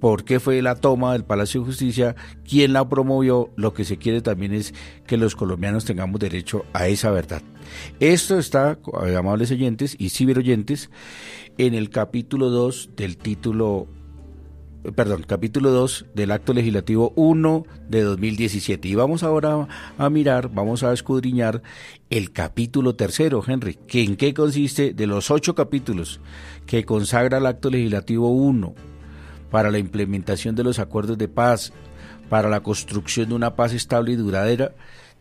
por 0.00 0.24
qué 0.24 0.40
fue 0.40 0.62
la 0.62 0.76
toma 0.76 1.12
del 1.12 1.24
Palacio 1.24 1.60
de 1.60 1.66
Justicia, 1.66 2.16
quién 2.48 2.72
la 2.72 2.88
promovió, 2.88 3.50
lo 3.56 3.74
que 3.74 3.84
se 3.84 3.98
quiere 3.98 4.20
también 4.20 4.52
es 4.52 4.74
que 5.06 5.16
los 5.16 5.34
colombianos 5.34 5.84
tengamos 5.84 6.20
derecho 6.20 6.64
a 6.72 6.88
esa 6.88 7.10
verdad. 7.10 7.42
Esto 8.00 8.38
está, 8.38 8.78
amables 9.16 9.50
oyentes 9.50 9.96
y 9.98 10.10
ciberoyentes, 10.10 10.90
en 11.58 11.74
el 11.74 11.90
capítulo 11.90 12.50
2 12.50 12.90
del 12.96 13.16
título, 13.16 13.88
perdón, 14.94 15.24
capítulo 15.26 15.70
2 15.70 16.06
del 16.14 16.30
acto 16.30 16.54
legislativo 16.54 17.12
1 17.16 17.64
de 17.88 18.02
2017. 18.02 18.86
Y 18.86 18.94
vamos 18.94 19.24
ahora 19.24 19.66
a 19.98 20.10
mirar, 20.10 20.50
vamos 20.54 20.84
a 20.84 20.92
escudriñar 20.92 21.62
el 22.10 22.30
capítulo 22.30 22.94
tercero, 22.94 23.42
Henry, 23.44 23.74
que 23.88 24.04
en 24.04 24.16
qué 24.16 24.32
consiste 24.32 24.94
de 24.94 25.06
los 25.08 25.32
ocho 25.32 25.56
capítulos 25.56 26.20
que 26.66 26.84
consagra 26.84 27.38
el 27.38 27.46
acto 27.46 27.70
legislativo 27.70 28.30
1 28.30 28.97
para 29.50 29.70
la 29.70 29.78
implementación 29.78 30.54
de 30.54 30.64
los 30.64 30.78
acuerdos 30.78 31.18
de 31.18 31.28
paz, 31.28 31.72
para 32.28 32.48
la 32.48 32.60
construcción 32.60 33.28
de 33.28 33.34
una 33.34 33.56
paz 33.56 33.72
estable 33.72 34.12
y 34.12 34.16
duradera. 34.16 34.72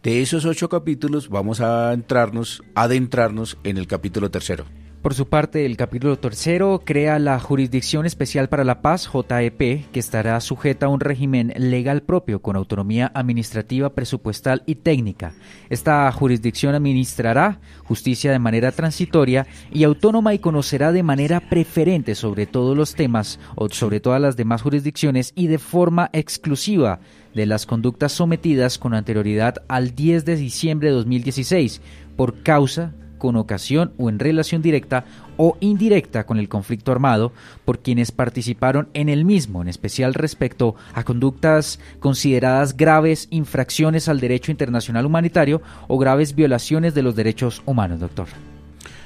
De 0.04 0.22
esos 0.22 0.46
ocho 0.46 0.70
capítulos 0.70 1.30
vamos 1.30 1.62
a 1.62 1.92
entrarnos, 1.94 2.64
adentrarnos 2.76 3.58
en 3.64 3.78
el 3.78 3.88
capítulo 3.88 4.30
tercero. 4.32 4.66
Por 5.08 5.14
su 5.14 5.30
parte, 5.30 5.66
el 5.66 5.78
capítulo 5.78 6.20
tercero 6.20 6.82
crea 6.84 7.18
la 7.18 7.40
Jurisdicción 7.40 8.06
Especial 8.06 8.50
para 8.50 8.66
la 8.66 8.82
Paz, 8.82 9.08
JEP, 9.08 9.90
que 9.90 10.02
estará 10.02 10.38
sujeta 10.42 10.88
a 10.88 10.90
un 10.90 11.00
régimen 11.00 11.54
legal 11.56 12.02
propio 12.02 12.42
con 12.42 12.58
autonomía 12.58 13.10
administrativa, 13.16 13.94
presupuestal 13.94 14.64
y 14.66 14.76
técnica. 14.76 15.32
Esta 15.70 16.12
jurisdicción 16.12 16.76
administrará 16.76 17.62
justicia 17.86 18.34
de 18.34 18.40
manera 18.40 18.74
transitoria 18.74 19.48
y 19.72 19.86
autónoma 19.86 20.34
y 20.34 20.40
conocerá 20.40 20.92
de 20.92 21.04
manera 21.04 21.40
preferente 21.40 22.14
sobre 22.14 22.46
todos 22.46 22.76
los 22.76 22.94
temas 22.94 23.40
o 23.56 23.70
sobre 23.70 24.02
todas 24.02 24.20
las 24.20 24.36
demás 24.36 24.62
jurisdicciones 24.62 25.32
y 25.36 25.48
de 25.48 25.58
forma 25.58 26.10
exclusiva 26.12 27.00
de 27.34 27.46
las 27.46 27.66
conductas 27.66 28.12
sometidas 28.12 28.78
con 28.78 28.94
anterioridad 28.94 29.64
al 29.70 29.96
10 29.96 30.26
de 30.26 30.36
diciembre 30.36 30.90
de 30.90 30.96
2016 30.96 31.82
por 32.18 32.44
causa 32.44 32.92
con 33.18 33.36
ocasión 33.36 33.94
o 33.98 34.10
en 34.10 34.20
relación 34.20 34.62
directa 34.62 35.06
o 35.38 35.58
indirecta 35.60 36.26
con 36.26 36.38
el 36.40 36.50
conflicto 36.50 36.92
armado 36.92 37.32
por 37.66 37.80
quienes 37.80 38.12
participaron 38.12 38.90
en 38.94 39.10
el 39.10 39.26
mismo, 39.26 39.62
en 39.62 39.68
especial 39.68 40.14
respecto 40.14 40.76
a 40.94 41.04
conductas 41.04 41.80
consideradas 42.00 42.76
graves 42.76 43.28
infracciones 43.32 44.10
al 44.10 44.20
derecho 44.20 44.52
internacional 44.52 45.06
humanitario 45.06 45.62
o 45.88 45.98
graves 45.98 46.36
violaciones 46.36 46.94
de 46.94 47.04
los 47.04 47.16
derechos 47.16 47.62
humanos, 47.66 48.00
doctor. 48.00 48.28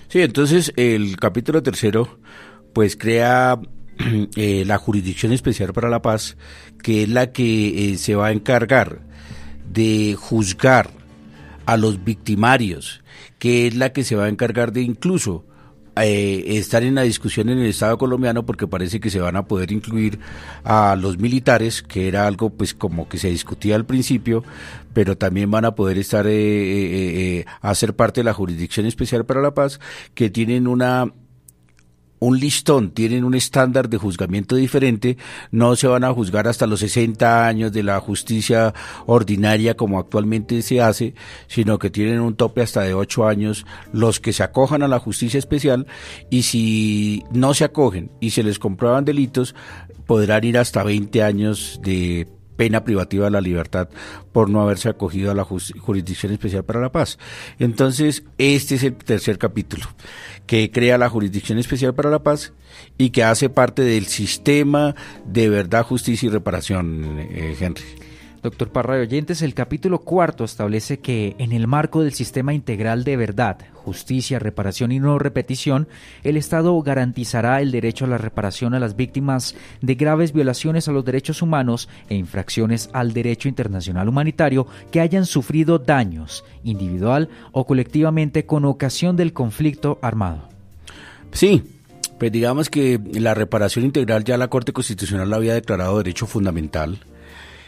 Sí, 0.07 0.21
entonces 0.21 0.73
el 0.75 1.17
capítulo 1.17 1.63
tercero 1.63 2.19
pues 2.73 2.95
crea 2.95 3.59
eh, 4.35 4.63
la 4.65 4.77
Jurisdicción 4.77 5.31
Especial 5.31 5.73
para 5.73 5.89
la 5.89 6.01
Paz, 6.01 6.37
que 6.81 7.03
es 7.03 7.09
la 7.09 7.31
que 7.31 7.91
eh, 7.93 7.97
se 7.97 8.15
va 8.15 8.27
a 8.27 8.31
encargar 8.31 8.99
de 9.71 10.15
juzgar 10.19 10.89
a 11.65 11.77
los 11.77 12.03
victimarios, 12.03 13.00
que 13.41 13.65
es 13.65 13.73
la 13.73 13.91
que 13.91 14.03
se 14.03 14.15
va 14.15 14.25
a 14.25 14.29
encargar 14.29 14.71
de 14.71 14.83
incluso 14.83 15.43
eh, 15.95 16.43
estar 16.45 16.83
en 16.83 16.93
la 16.93 17.01
discusión 17.01 17.49
en 17.49 17.57
el 17.57 17.65
Estado 17.65 17.97
colombiano 17.97 18.45
porque 18.45 18.67
parece 18.67 18.99
que 18.99 19.09
se 19.09 19.19
van 19.19 19.35
a 19.35 19.47
poder 19.47 19.71
incluir 19.71 20.19
a 20.63 20.95
los 20.95 21.17
militares, 21.17 21.81
que 21.81 22.07
era 22.07 22.27
algo 22.27 22.51
pues 22.51 22.75
como 22.75 23.09
que 23.09 23.17
se 23.17 23.29
discutía 23.29 23.73
al 23.73 23.87
principio, 23.87 24.43
pero 24.93 25.17
también 25.17 25.49
van 25.49 25.65
a 25.65 25.73
poder 25.73 25.97
estar 25.97 26.27
eh, 26.29 27.45
a 27.61 27.73
ser 27.73 27.95
parte 27.95 28.19
de 28.19 28.25
la 28.25 28.35
Jurisdicción 28.35 28.85
Especial 28.85 29.25
para 29.25 29.41
la 29.41 29.55
Paz, 29.55 29.79
que 30.13 30.29
tienen 30.29 30.67
una 30.67 31.11
un 32.21 32.39
listón, 32.39 32.91
tienen 32.91 33.23
un 33.23 33.33
estándar 33.33 33.89
de 33.89 33.97
juzgamiento 33.97 34.55
diferente, 34.55 35.17
no 35.49 35.75
se 35.75 35.87
van 35.87 36.03
a 36.03 36.13
juzgar 36.13 36.47
hasta 36.47 36.67
los 36.67 36.81
60 36.81 37.47
años 37.47 37.71
de 37.71 37.81
la 37.81 37.99
justicia 37.99 38.75
ordinaria 39.07 39.75
como 39.75 39.97
actualmente 39.97 40.61
se 40.61 40.81
hace, 40.81 41.15
sino 41.47 41.79
que 41.79 41.89
tienen 41.89 42.19
un 42.19 42.35
tope 42.35 42.61
hasta 42.61 42.81
de 42.81 42.93
8 42.93 43.27
años 43.27 43.65
los 43.91 44.19
que 44.19 44.33
se 44.33 44.43
acojan 44.43 44.83
a 44.83 44.87
la 44.87 44.99
justicia 44.99 45.39
especial 45.39 45.87
y 46.29 46.43
si 46.43 47.23
no 47.31 47.55
se 47.55 47.63
acogen 47.63 48.11
y 48.19 48.29
se 48.29 48.43
les 48.43 48.59
comprueban 48.59 49.03
delitos, 49.03 49.55
podrán 50.05 50.43
ir 50.43 50.59
hasta 50.59 50.83
20 50.83 51.23
años 51.23 51.79
de 51.81 52.27
pena 52.61 52.83
privativa 52.83 53.25
de 53.25 53.31
la 53.31 53.41
libertad 53.41 53.89
por 54.31 54.47
no 54.47 54.61
haberse 54.61 54.87
acogido 54.87 55.31
a 55.31 55.33
la 55.33 55.43
Jurisdicción 55.43 56.31
Especial 56.31 56.63
para 56.63 56.79
la 56.79 56.91
Paz. 56.91 57.17
Entonces, 57.57 58.23
este 58.37 58.75
es 58.75 58.83
el 58.83 58.93
tercer 58.93 59.39
capítulo, 59.39 59.87
que 60.45 60.69
crea 60.69 60.99
la 60.99 61.09
Jurisdicción 61.09 61.57
Especial 61.57 61.95
para 61.95 62.11
la 62.11 62.21
Paz 62.21 62.53
y 62.99 63.09
que 63.09 63.23
hace 63.23 63.49
parte 63.49 63.81
del 63.81 64.05
sistema 64.05 64.93
de 65.25 65.49
verdad, 65.49 65.83
justicia 65.83 66.27
y 66.27 66.29
reparación, 66.29 67.17
eh, 67.31 67.57
Henry. 67.59 68.10
Doctor 68.43 68.69
Parra 68.69 68.97
de 68.97 69.25
el 69.41 69.53
capítulo 69.53 69.99
cuarto 69.99 70.43
establece 70.43 70.97
que 70.97 71.35
en 71.37 71.51
el 71.51 71.67
marco 71.67 72.01
del 72.01 72.13
sistema 72.13 72.55
integral 72.55 73.03
de 73.03 73.15
verdad, 73.15 73.57
justicia, 73.75 74.39
reparación 74.39 74.91
y 74.91 74.99
no 74.99 75.19
repetición, 75.19 75.87
el 76.23 76.37
Estado 76.37 76.79
garantizará 76.81 77.61
el 77.61 77.69
derecho 77.71 78.05
a 78.05 78.07
la 78.07 78.17
reparación 78.17 78.73
a 78.73 78.79
las 78.79 78.95
víctimas 78.95 79.55
de 79.81 79.93
graves 79.93 80.33
violaciones 80.33 80.87
a 80.87 80.91
los 80.91 81.05
derechos 81.05 81.43
humanos 81.43 81.87
e 82.09 82.15
infracciones 82.15 82.89
al 82.93 83.13
derecho 83.13 83.47
internacional 83.47 84.09
humanitario 84.09 84.65
que 84.91 85.01
hayan 85.01 85.27
sufrido 85.27 85.77
daños, 85.77 86.43
individual 86.63 87.29
o 87.51 87.67
colectivamente, 87.67 88.47
con 88.47 88.65
ocasión 88.65 89.17
del 89.17 89.33
conflicto 89.33 89.99
armado. 90.01 90.49
Sí, 91.31 91.61
pues 92.17 92.31
digamos 92.31 92.71
que 92.71 92.99
la 93.13 93.35
reparación 93.35 93.85
integral 93.85 94.23
ya 94.23 94.37
la 94.37 94.47
Corte 94.47 94.73
Constitucional 94.73 95.29
la 95.29 95.35
había 95.35 95.53
declarado 95.53 95.99
derecho 95.99 96.25
fundamental 96.25 97.01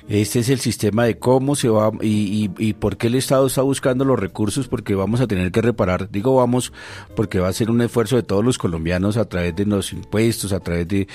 este 0.09 0.39
es 0.39 0.49
el 0.49 0.59
sistema 0.59 1.05
de 1.05 1.17
cómo 1.17 1.55
se 1.55 1.69
va 1.69 1.91
y, 2.01 2.73
por 2.73 2.97
qué 2.97 3.07
el 3.07 3.15
Estado 3.15 3.47
está 3.47 3.61
buscando 3.61 4.03
los 4.03 4.19
recursos, 4.19 4.67
porque 4.67 4.95
vamos 4.95 5.21
a 5.21 5.27
tener 5.27 5.51
que 5.51 5.61
reparar. 5.61 6.11
Digo 6.11 6.35
vamos, 6.35 6.73
porque 7.15 7.39
va 7.39 7.47
a 7.47 7.53
ser 7.53 7.71
un 7.71 7.81
esfuerzo 7.81 8.17
de 8.17 8.23
todos 8.23 8.43
los 8.43 8.57
colombianos 8.57 9.15
a 9.15 9.25
través 9.25 9.55
de 9.55 9.65
los 9.65 9.93
impuestos, 9.93 10.51
a 10.51 10.59
través 10.59 10.87
de, 10.89 11.07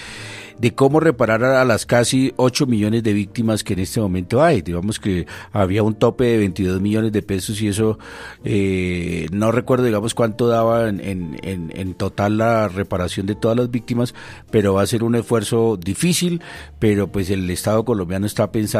de 0.59 0.74
cómo 0.74 1.01
reparar 1.01 1.44
a 1.44 1.64
las 1.66 1.85
casi 1.85 2.33
8 2.37 2.66
millones 2.66 3.03
de 3.03 3.12
víctimas 3.12 3.62
que 3.62 3.74
en 3.74 3.81
este 3.81 4.01
momento 4.01 4.42
hay. 4.42 4.62
Digamos 4.62 4.98
que 4.98 5.27
había 5.53 5.83
un 5.83 5.94
tope 5.94 6.24
de 6.24 6.38
22 6.38 6.81
millones 6.81 7.12
de 7.12 7.20
pesos 7.20 7.61
y 7.61 7.68
eso 7.68 7.98
eh, 8.42 9.27
no 9.33 9.53
recuerdo, 9.53 9.85
digamos, 9.85 10.14
cuánto 10.14 10.48
daba 10.48 10.88
en, 10.88 11.01
en, 11.42 11.72
en 11.74 11.94
total 11.94 12.38
la 12.38 12.68
reparación 12.68 13.27
de 13.27 13.35
todas 13.35 13.57
las 13.57 13.70
víctimas, 13.70 14.14
pero 14.51 14.74
va 14.74 14.83
a 14.83 14.87
ser 14.87 15.05
un 15.05 15.14
esfuerzo 15.14 15.77
difícil, 15.77 16.40
pero 16.79 17.09
pues 17.09 17.29
el 17.29 17.48
Estado 17.51 17.85
colombiano 17.85 18.27
está 18.27 18.51
pensando 18.51 18.78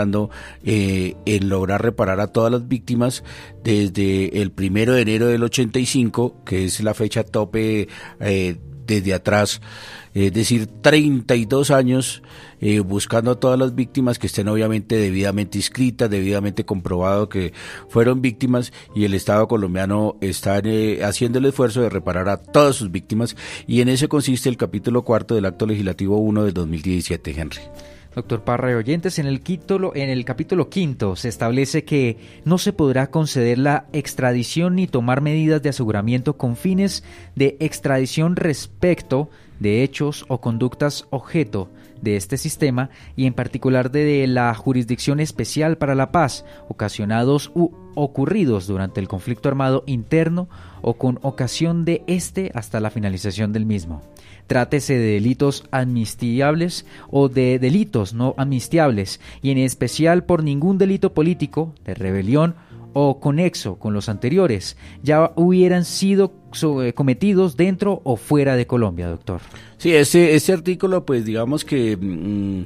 eh, 0.65 1.15
en 1.27 1.49
lograr 1.49 1.83
reparar 1.83 2.21
a 2.21 2.29
todas 2.29 2.53
las 2.53 2.69
víctimas 2.69 3.25
desde 3.65 4.41
el 4.41 4.53
primero 4.53 4.95
de 4.95 5.03
enero 5.03 5.27
del 5.27 5.43
85, 5.43 6.45
que 6.45 6.65
es 6.65 6.81
la 6.81 6.95
fecha 6.95 7.25
tope 7.25 7.89
eh, 8.21 8.57
desde 8.87 9.15
atrás, 9.15 9.61
es 10.15 10.33
decir, 10.33 10.67
32 10.81 11.71
años 11.71 12.23
eh, 12.61 12.81
buscando 12.81 13.33
a 13.33 13.41
todas 13.41 13.59
las 13.59 13.75
víctimas 13.75 14.19
que 14.19 14.27
estén 14.27 14.49
obviamente 14.49 14.97
debidamente 14.97 15.59
inscritas, 15.59 16.09
debidamente 16.09 16.65
comprobado 16.65 17.29
que 17.29 17.53
fueron 17.89 18.23
víctimas 18.23 18.73
y 18.95 19.05
el 19.05 19.15
Estado 19.15 19.47
colombiano 19.47 20.17
está 20.21 20.63
haciendo 21.03 21.39
el 21.39 21.45
esfuerzo 21.45 21.83
de 21.83 21.91
reparar 21.91 22.29
a 22.29 22.39
todas 22.39 22.77
sus 22.77 22.91
víctimas 22.91 23.37
y 23.67 23.81
en 23.81 23.91
eso 23.91 24.09
consiste 24.09 24.49
el 24.49 24.57
capítulo 24.57 25.03
cuarto 25.03 25.35
del 25.35 25.45
acto 25.45 25.67
legislativo 25.67 26.17
1 26.17 26.45
de 26.45 26.53
2017, 26.53 27.31
Henry. 27.39 27.61
Doctor 28.15 28.43
Parra 28.43 28.73
y 28.73 28.75
oyentes, 28.75 29.19
en 29.19 29.27
el, 29.27 29.43
en 29.95 30.11
el 30.11 30.25
capítulo 30.25 30.69
quinto 30.69 31.15
se 31.15 31.29
establece 31.29 31.85
que 31.85 32.17
no 32.45 32.59
se 32.59 32.73
podrá 32.73 33.11
conceder 33.11 33.59
la 33.59 33.87
extradición 33.93 34.77
ni 34.77 34.87
tomar 34.87 35.21
medidas 35.21 35.63
de 35.63 35.69
aseguramiento 35.69 36.37
con 36.37 36.57
fines 36.57 37.05
de 37.37 37.57
extradición 37.61 38.37
respecto 38.37 39.31
de 39.61 39.83
hechos 39.83 40.25
o 40.29 40.41
conductas 40.41 41.07
objeto 41.11 41.69
de 42.01 42.17
este 42.17 42.37
sistema 42.37 42.91
y 43.17 43.27
en 43.27 43.35
particular 43.35 43.91
de 43.91 44.27
la 44.27 44.55
Jurisdicción 44.55 45.21
Especial 45.21 45.79
para 45.79 45.95
la 45.95 46.13
Paz, 46.13 46.45
ocasionados 46.69 47.51
u 47.55 47.71
ocurridos 47.95 48.67
durante 48.67 49.01
el 49.01 49.09
conflicto 49.09 49.49
armado 49.49 49.83
interno 49.87 50.49
o 50.81 50.95
con 50.95 51.19
ocasión 51.23 51.85
de 51.85 52.05
este 52.07 52.53
hasta 52.55 52.81
la 52.81 52.91
finalización 52.91 53.53
del 53.53 53.67
mismo 53.67 54.03
trátese 54.49 54.95
de 54.95 55.13
delitos 55.13 55.65
amnistiables 55.71 56.87
o 57.11 57.29
de 57.29 57.61
delitos 57.61 58.15
no 58.15 58.35
amnistiables, 58.37 59.21
y 59.41 59.53
en 59.53 59.59
especial 59.59 60.25
por 60.25 60.43
ningún 60.43 60.79
delito 60.79 61.15
político, 61.15 61.75
de 61.85 61.95
rebelión 61.95 62.57
o 62.95 63.21
conexo 63.21 63.77
con 63.77 63.95
los 63.95 64.09
anteriores, 64.09 64.77
ya 65.05 65.33
hubieran 65.37 65.85
sido 65.85 66.33
eh, 66.83 66.93
cometidos 66.95 67.57
dentro 67.57 68.01
o 68.03 68.17
fuera 68.17 68.57
de 68.57 68.67
Colombia, 68.67 69.07
doctor. 69.07 69.41
Sí, 69.77 69.95
ese, 69.95 70.35
ese 70.35 70.53
artículo, 70.53 71.07
pues 71.07 71.25
digamos 71.25 71.65
que... 71.65 71.97
Mm, 71.97 72.65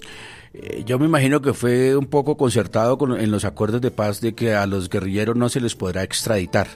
eh, 0.54 0.82
yo 0.84 0.98
me 0.98 1.06
imagino 1.06 1.40
que 1.40 1.54
fue 1.54 1.96
un 1.96 2.04
poco 2.04 2.36
concertado 2.36 2.98
con, 2.98 3.18
en 3.18 3.30
los 3.30 3.44
acuerdos 3.46 3.80
de 3.80 3.90
paz 3.90 4.20
de 4.20 4.34
que 4.34 4.54
a 4.54 4.66
los 4.66 4.90
guerrilleros 4.90 5.34
no 5.34 5.48
se 5.48 5.60
les 5.60 5.74
podrá 5.74 6.02
extraditar. 6.02 6.68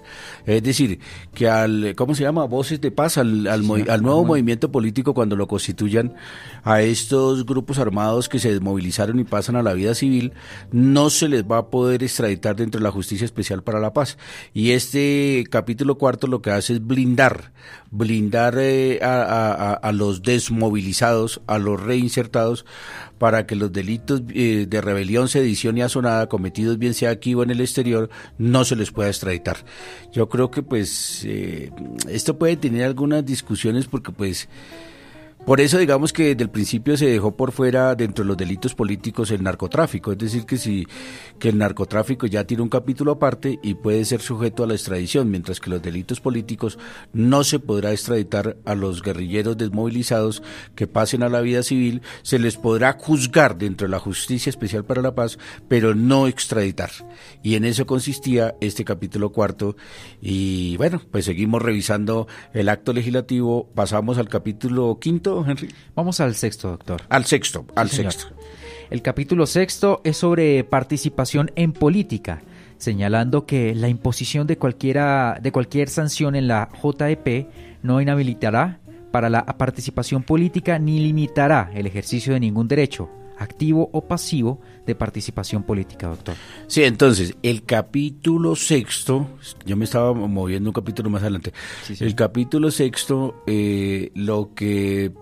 Es 0.47 0.62
decir, 0.62 1.01
que 1.35 1.49
al, 1.49 1.95
¿cómo 1.95 2.15
se 2.15 2.23
llama? 2.23 2.45
Voces 2.45 2.81
de 2.81 2.91
paz, 2.91 3.19
al, 3.19 3.47
al, 3.47 3.67
nuevo 3.67 4.25
movimiento 4.25 4.73
político 4.73 5.12
cuando 5.12 5.37
lo 5.37 5.47
constituyan, 5.47 6.15
a 6.65 6.81
estos 6.81 7.45
grupos 7.45 7.79
armados 7.79 8.31
que 8.31 8.39
se 8.39 8.51
desmovilizaron 8.51 9.21
y 9.21 9.25
pasan 9.25 9.57
a 9.57 9.62
la 9.62 9.75
vida 9.75 9.95
civil, 9.95 10.33
no 10.73 11.11
se 11.11 11.29
les 11.29 11.45
va 11.45 11.59
a 11.59 11.67
poder 11.69 12.03
extraditar 12.03 12.57
dentro 12.57 12.81
de 12.81 12.85
la 12.85 12.91
Justicia 12.91 13.27
Especial 13.27 13.62
para 13.62 13.79
la 13.79 13.93
Paz. 13.93 14.17
Y 14.55 14.71
este 14.71 15.45
capítulo 15.51 15.99
cuarto 15.99 16.29
lo 16.29 16.41
que 16.41 16.51
hace 16.51 16.73
es 16.73 16.87
blindar, 16.87 17.53
blindar 17.91 18.55
eh, 18.59 19.01
a, 19.03 19.75
a 19.75 19.93
los 19.93 20.23
desmovilizados, 20.23 21.43
a 21.47 21.59
los 21.59 21.83
reinsertados, 21.83 22.65
para 23.18 23.46
que 23.46 23.57
los 23.57 23.72
delitos 23.72 24.22
eh, 24.35 24.66
de 24.68 24.81
rebelión, 24.81 25.29
sedición 25.29 25.79
y 25.79 25.83
azonada 25.83 26.29
cometidos 26.29 26.79
bien 26.79 26.94
sea 26.94 27.11
aquí 27.11 27.35
o 27.35 27.42
en 27.42 27.50
el 27.50 27.61
exterior 27.61 28.11
no 28.38 28.64
se 28.64 28.76
les 28.76 28.90
pueda 28.90 29.09
extraditar. 29.09 29.57
Yo 30.12 30.29
creo 30.29 30.50
que 30.50 30.62
pues 30.62 31.24
eh, 31.24 31.70
esto 32.09 32.38
puede 32.38 32.57
tener 32.57 32.85
algunas 32.85 33.24
discusiones 33.24 33.87
porque 33.87 34.12
pues 34.12 34.48
por 35.47 35.61
eso 35.61 35.79
digamos 35.79 36.13
que 36.13 36.31
desde 36.31 36.43
el 36.43 36.51
principio 36.51 36.97
se 36.97 37.07
dejó 37.07 37.37
por 37.37 37.53
fuera 37.53 37.95
dentro 37.95 38.25
de 38.25 38.29
los 38.29 38.37
delitos 38.37 38.75
políticos 38.75 39.31
el 39.31 39.45
narcotráfico, 39.45 40.11
es 40.11 40.19
decir 40.19 40.45
que 40.45 40.57
si 40.57 40.89
que 41.39 41.51
el 41.51 41.59
narcotráfico 41.59 42.27
ya 42.27 42.45
tiene 42.45 42.65
un 42.65 42.69
capítulo 42.69 43.13
aparte 43.13 43.61
y 43.63 43.75
puede 43.75 44.05
ser 44.05 44.21
sujeto 44.21 44.65
a 44.65 44.67
la 44.67 44.75
extradición, 44.75 45.31
mientras 45.31 45.61
que 45.61 45.71
los 45.71 45.81
delitos 45.81 46.21
políticos 46.21 46.81
no 47.13 47.45
se 47.45 47.61
podrá 47.61 47.93
extraditar 47.93 48.57
a 48.65 48.75
los 48.75 49.03
guerrilleros 49.03 49.57
desmovilizados 49.57 50.43
que 50.75 50.89
pasen 50.89 51.23
a 51.23 51.29
la 51.29 51.43
vida 51.43 51.63
civil, 51.63 52.03
se 52.23 52.41
les 52.41 52.57
podrá 52.57 52.95
juzgar 52.95 53.57
dentro 53.57 53.87
de 53.87 53.93
la 53.93 54.01
Justicia 54.01 54.51
Especial 54.51 54.85
para 54.85 55.01
la 55.01 55.15
Paz, 55.15 55.39
pero 55.69 55.95
no 55.95 56.27
extraditar. 56.27 56.91
Y 57.45 57.55
en 57.55 57.65
eso 57.65 57.87
consistía 57.87 58.57
este 58.61 58.85
capítulo 58.85 59.31
cuarto 59.31 59.77
y 60.21 60.77
bueno, 60.77 61.01
pues 61.13 61.25
seguimos 61.25 61.63
revisando 61.63 62.27
el 62.53 62.69
acto 62.69 62.93
legislativo, 62.93 63.71
pasamos 63.77 64.19
al 64.19 64.29
capítulo 64.29 64.99
quinto 65.01 65.36
Henry? 65.44 65.68
Vamos 65.94 66.20
al 66.20 66.35
sexto, 66.35 66.70
doctor. 66.70 67.03
Al 67.09 67.25
sexto, 67.25 67.66
al 67.75 67.90
sexto. 67.90 68.27
El 68.90 69.03
capítulo 69.03 69.46
sexto 69.46 70.01
es 70.05 70.16
sobre 70.16 70.62
participación 70.62 71.51
en 71.57 71.72
política 71.72 72.42
señalando 72.79 73.46
que 73.46 73.75
la 73.75 73.88
imposición 73.88 74.46
de, 74.46 74.59
cualquiera, 74.59 75.38
de 75.40 75.53
cualquier 75.53 75.88
sanción 75.88 76.35
en 76.35 76.49
la 76.49 76.68
JEP 76.83 77.49
no 77.83 78.01
inhabilitará 78.01 78.81
para 79.11 79.31
la 79.31 79.44
participación 79.44 80.22
política 80.22 80.79
ni 80.79 81.01
limitará 81.01 81.70
el 81.75 81.87
ejercicio 81.87 82.35
de 82.35 82.40
ningún 82.40 82.68
derecho, 82.68 83.09
activo 83.38 83.88
o 83.92 84.07
pasivo, 84.07 84.61
de 84.87 84.94
participación 84.94 85.62
política, 85.62 86.09
doctor. 86.09 86.35
Sí, 86.66 86.85
entonces, 86.85 87.35
el 87.42 87.64
capítulo 87.64 88.57
sexto, 88.57 89.29
yo 89.64 89.77
me 89.77 89.85
estaba 89.85 90.12
moviendo 90.12 90.70
un 90.70 90.75
capítulo 90.75 91.11
más 91.11 91.22
adelante, 91.22 91.53
el 91.99 92.14
capítulo 92.14 92.70
sexto 92.70 93.42
eh, 93.46 94.11
lo 94.14 94.53
que 94.55 95.12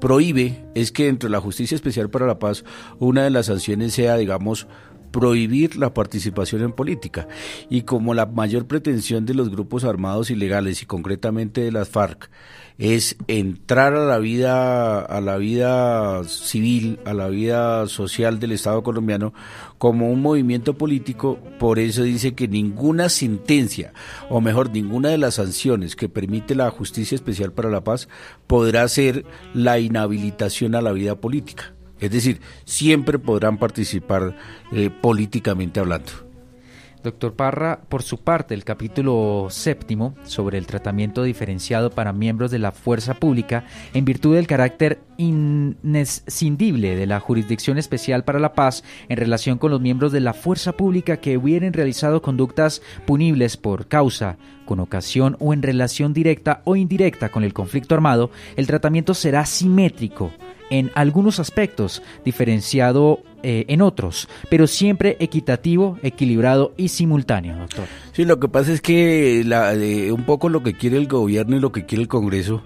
prohíbe 0.00 0.64
es 0.74 0.92
que 0.92 1.06
dentro 1.06 1.28
de 1.28 1.32
la 1.32 1.40
Justicia 1.40 1.74
Especial 1.74 2.10
para 2.10 2.26
la 2.26 2.38
Paz, 2.38 2.64
una 2.98 3.24
de 3.24 3.30
las 3.30 3.46
sanciones 3.46 3.94
sea, 3.94 4.16
digamos, 4.16 4.66
prohibir 5.10 5.76
la 5.76 5.94
participación 5.94 6.62
en 6.62 6.72
política. 6.72 7.28
Y 7.68 7.82
como 7.82 8.14
la 8.14 8.26
mayor 8.26 8.66
pretensión 8.66 9.26
de 9.26 9.34
los 9.34 9.50
grupos 9.50 9.84
armados 9.84 10.30
ilegales 10.30 10.82
y 10.82 10.86
concretamente 10.86 11.62
de 11.62 11.72
las 11.72 11.88
FARC 11.88 12.30
es 12.78 13.16
entrar 13.26 13.94
a 13.94 14.06
la 14.06 14.18
vida 14.18 15.00
a 15.00 15.20
la 15.20 15.36
vida 15.36 16.22
civil, 16.24 17.00
a 17.04 17.12
la 17.12 17.28
vida 17.28 17.86
social 17.88 18.38
del 18.38 18.52
Estado 18.52 18.84
colombiano 18.84 19.34
como 19.78 20.10
un 20.10 20.22
movimiento 20.22 20.74
político, 20.74 21.38
por 21.58 21.80
eso 21.80 22.04
dice 22.04 22.34
que 22.34 22.46
ninguna 22.46 23.08
sentencia 23.08 23.92
o 24.30 24.40
mejor 24.40 24.70
ninguna 24.70 25.08
de 25.08 25.18
las 25.18 25.34
sanciones 25.34 25.96
que 25.96 26.08
permite 26.08 26.54
la 26.54 26.70
Justicia 26.70 27.16
Especial 27.16 27.52
para 27.52 27.70
la 27.70 27.82
Paz 27.82 28.08
podrá 28.46 28.86
ser 28.88 29.24
la 29.54 29.78
inhabilitación 29.80 30.74
a 30.74 30.82
la 30.82 30.92
vida 30.92 31.16
política. 31.16 31.74
Es 32.00 32.12
decir, 32.12 32.40
siempre 32.64 33.18
podrán 33.18 33.58
participar 33.58 34.36
eh, 34.70 34.90
políticamente 34.90 35.80
hablando. 35.80 36.27
Doctor 37.02 37.34
Parra, 37.34 37.80
por 37.88 38.02
su 38.02 38.18
parte, 38.18 38.54
el 38.54 38.64
capítulo 38.64 39.46
séptimo 39.50 40.14
sobre 40.24 40.58
el 40.58 40.66
tratamiento 40.66 41.22
diferenciado 41.22 41.90
para 41.90 42.12
miembros 42.12 42.50
de 42.50 42.58
la 42.58 42.72
fuerza 42.72 43.14
pública, 43.14 43.64
en 43.94 44.04
virtud 44.04 44.34
del 44.34 44.46
carácter 44.46 45.00
inescindible 45.16 46.96
de 46.96 47.06
la 47.06 47.20
Jurisdicción 47.20 47.78
Especial 47.78 48.24
para 48.24 48.38
la 48.38 48.52
Paz 48.52 48.84
en 49.08 49.16
relación 49.16 49.58
con 49.58 49.70
los 49.70 49.80
miembros 49.80 50.12
de 50.12 50.20
la 50.20 50.34
fuerza 50.34 50.72
pública 50.72 51.18
que 51.18 51.36
hubieran 51.36 51.72
realizado 51.72 52.22
conductas 52.22 52.82
punibles 53.06 53.56
por 53.56 53.88
causa, 53.88 54.36
con 54.64 54.80
ocasión 54.80 55.36
o 55.40 55.52
en 55.52 55.62
relación 55.62 56.12
directa 56.12 56.62
o 56.64 56.76
indirecta 56.76 57.30
con 57.30 57.42
el 57.44 57.54
conflicto 57.54 57.94
armado, 57.94 58.30
el 58.56 58.66
tratamiento 58.66 59.14
será 59.14 59.46
simétrico 59.46 60.30
en 60.70 60.90
algunos 60.94 61.40
aspectos, 61.40 62.02
diferenciado 62.24 63.22
eh, 63.42 63.64
en 63.68 63.82
otros, 63.82 64.28
pero 64.50 64.66
siempre 64.66 65.16
equitativo, 65.20 65.98
equilibrado 66.02 66.72
y 66.76 66.88
simultáneo, 66.88 67.56
doctor. 67.56 67.86
Sí, 68.12 68.24
lo 68.24 68.40
que 68.40 68.48
pasa 68.48 68.72
es 68.72 68.80
que 68.80 69.42
la, 69.46 69.72
un 70.12 70.24
poco 70.24 70.48
lo 70.48 70.62
que 70.62 70.74
quiere 70.74 70.96
el 70.96 71.06
gobierno 71.06 71.56
y 71.56 71.60
lo 71.60 71.72
que 71.72 71.86
quiere 71.86 72.02
el 72.02 72.08
Congreso 72.08 72.62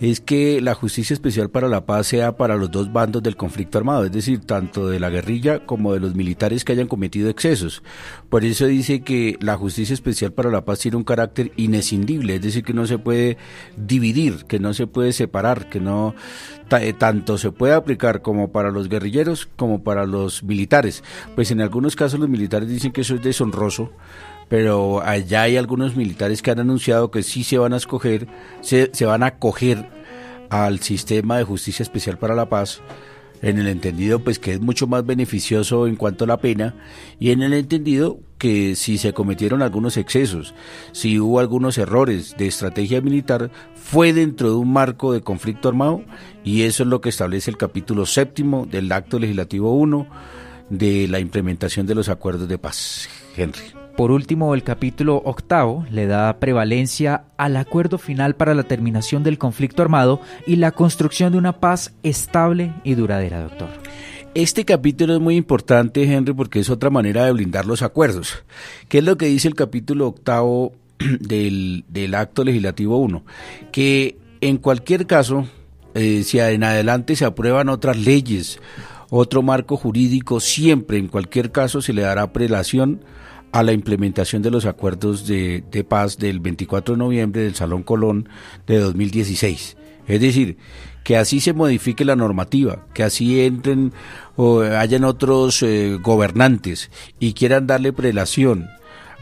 es 0.00 0.20
que 0.20 0.60
la 0.62 0.74
justicia 0.74 1.12
especial 1.12 1.50
para 1.50 1.68
la 1.68 1.84
paz 1.84 2.06
sea 2.06 2.36
para 2.36 2.56
los 2.56 2.70
dos 2.70 2.90
bandos 2.90 3.22
del 3.22 3.36
conflicto 3.36 3.76
armado, 3.76 4.04
es 4.04 4.12
decir, 4.12 4.40
tanto 4.40 4.88
de 4.88 4.98
la 4.98 5.10
guerrilla 5.10 5.66
como 5.66 5.92
de 5.92 6.00
los 6.00 6.14
militares 6.14 6.64
que 6.64 6.72
hayan 6.72 6.88
cometido 6.88 7.28
excesos. 7.28 7.82
Por 8.30 8.44
eso 8.44 8.66
dice 8.66 9.00
que 9.00 9.36
la 9.40 9.56
justicia 9.56 9.92
especial 9.92 10.32
para 10.32 10.50
la 10.50 10.64
paz 10.64 10.80
tiene 10.80 10.96
un 10.96 11.04
carácter 11.04 11.52
inescindible, 11.56 12.36
es 12.36 12.42
decir, 12.42 12.64
que 12.64 12.72
no 12.72 12.86
se 12.86 12.98
puede 12.98 13.36
dividir, 13.76 14.46
que 14.46 14.58
no 14.58 14.72
se 14.72 14.86
puede 14.86 15.12
separar, 15.12 15.68
que 15.68 15.80
no 15.80 16.14
eh, 16.78 16.94
tanto 16.94 17.36
se 17.36 17.52
puede 17.52 17.74
aplicar 17.74 18.22
como 18.22 18.52
para 18.52 18.70
los 18.70 18.88
guerrilleros 18.88 19.48
como 19.56 19.82
para 19.82 20.06
los 20.06 20.42
militares. 20.42 21.04
Pues 21.34 21.50
en 21.50 21.60
algunos 21.60 21.94
casos 21.94 22.18
los 22.18 22.28
militares 22.28 22.70
dicen 22.70 22.92
que 22.92 23.02
eso 23.02 23.16
es 23.16 23.22
deshonroso, 23.22 23.90
pero 24.50 25.00
allá 25.00 25.42
hay 25.42 25.56
algunos 25.56 25.94
militares 25.94 26.42
que 26.42 26.50
han 26.50 26.58
anunciado 26.58 27.12
que 27.12 27.22
sí 27.22 27.44
se 27.44 27.56
van 27.56 27.72
a 27.72 27.76
escoger, 27.76 28.26
se, 28.62 28.90
van 29.06 29.22
a 29.22 29.26
acoger 29.26 29.88
al 30.50 30.80
sistema 30.80 31.38
de 31.38 31.44
justicia 31.44 31.84
especial 31.84 32.18
para 32.18 32.34
la 32.34 32.48
paz, 32.48 32.80
en 33.42 33.60
el 33.60 33.68
entendido 33.68 34.18
pues 34.18 34.40
que 34.40 34.52
es 34.52 34.60
mucho 34.60 34.88
más 34.88 35.06
beneficioso 35.06 35.86
en 35.86 35.94
cuanto 35.94 36.24
a 36.24 36.26
la 36.26 36.40
pena 36.40 36.74
y 37.20 37.30
en 37.30 37.42
el 37.42 37.52
entendido 37.52 38.18
que 38.38 38.74
si 38.74 38.98
se 38.98 39.12
cometieron 39.12 39.62
algunos 39.62 39.96
excesos, 39.96 40.52
si 40.90 41.20
hubo 41.20 41.38
algunos 41.38 41.78
errores 41.78 42.34
de 42.36 42.48
estrategia 42.48 43.00
militar, 43.00 43.52
fue 43.76 44.12
dentro 44.12 44.48
de 44.48 44.56
un 44.56 44.72
marco 44.72 45.12
de 45.12 45.20
conflicto 45.20 45.68
armado 45.68 46.02
y 46.42 46.62
eso 46.62 46.82
es 46.82 46.88
lo 46.88 47.00
que 47.00 47.10
establece 47.10 47.52
el 47.52 47.56
capítulo 47.56 48.04
séptimo 48.04 48.66
del 48.66 48.90
acto 48.90 49.20
legislativo 49.20 49.74
1 49.74 50.08
de 50.70 51.06
la 51.06 51.20
implementación 51.20 51.86
de 51.86 51.94
los 51.94 52.08
acuerdos 52.08 52.48
de 52.48 52.58
paz. 52.58 53.08
Henry. 53.36 53.79
Por 53.96 54.12
último, 54.12 54.54
el 54.54 54.62
capítulo 54.62 55.16
octavo 55.24 55.84
le 55.90 56.06
da 56.06 56.38
prevalencia 56.38 57.24
al 57.36 57.56
acuerdo 57.56 57.98
final 57.98 58.34
para 58.34 58.54
la 58.54 58.62
terminación 58.62 59.22
del 59.22 59.38
conflicto 59.38 59.82
armado 59.82 60.20
y 60.46 60.56
la 60.56 60.72
construcción 60.72 61.32
de 61.32 61.38
una 61.38 61.60
paz 61.60 61.92
estable 62.02 62.72
y 62.84 62.94
duradera, 62.94 63.42
doctor. 63.42 63.68
Este 64.34 64.64
capítulo 64.64 65.14
es 65.14 65.20
muy 65.20 65.34
importante, 65.36 66.04
Henry, 66.04 66.32
porque 66.32 66.60
es 66.60 66.70
otra 66.70 66.88
manera 66.88 67.24
de 67.24 67.32
blindar 67.32 67.66
los 67.66 67.82
acuerdos. 67.82 68.44
¿Qué 68.88 68.98
es 68.98 69.04
lo 69.04 69.18
que 69.18 69.26
dice 69.26 69.48
el 69.48 69.56
capítulo 69.56 70.06
octavo 70.06 70.72
del, 71.20 72.14
acto 72.14 72.44
legislativo 72.44 72.96
1? 72.98 73.24
Que 73.72 74.16
en 74.40 74.58
cualquier 74.58 75.06
caso, 75.06 75.46
eh, 75.94 76.22
si 76.22 76.38
en 76.38 76.62
adelante 76.62 77.16
se 77.16 77.24
aprueban 77.24 77.68
otras 77.68 77.98
leyes, 77.98 78.60
otro 79.10 79.42
marco 79.42 79.76
jurídico, 79.76 80.38
siempre, 80.38 80.98
en 80.98 81.08
cualquier 81.08 81.50
caso, 81.50 81.82
se 81.82 81.92
le 81.92 82.02
dará 82.02 82.32
prelación 82.32 83.00
a 83.52 83.62
la 83.62 83.72
implementación 83.72 84.42
de 84.42 84.50
los 84.50 84.66
acuerdos 84.66 85.26
de, 85.26 85.86
paz 85.88 86.18
del 86.18 86.40
24 86.40 86.94
de 86.94 86.98
noviembre 86.98 87.42
del 87.42 87.54
Salón 87.54 87.82
Colón 87.82 88.28
de 88.66 88.78
2016. 88.78 89.76
Es 90.06 90.20
decir, 90.20 90.56
que 91.04 91.16
así 91.16 91.40
se 91.40 91.52
modifique 91.52 92.04
la 92.04 92.16
normativa, 92.16 92.86
que 92.94 93.02
así 93.02 93.40
entren 93.40 93.92
o 94.36 94.60
hayan 94.60 95.04
otros 95.04 95.62
eh, 95.62 95.98
gobernantes 96.00 96.90
y 97.18 97.32
quieran 97.32 97.66
darle 97.66 97.92
prelación 97.92 98.68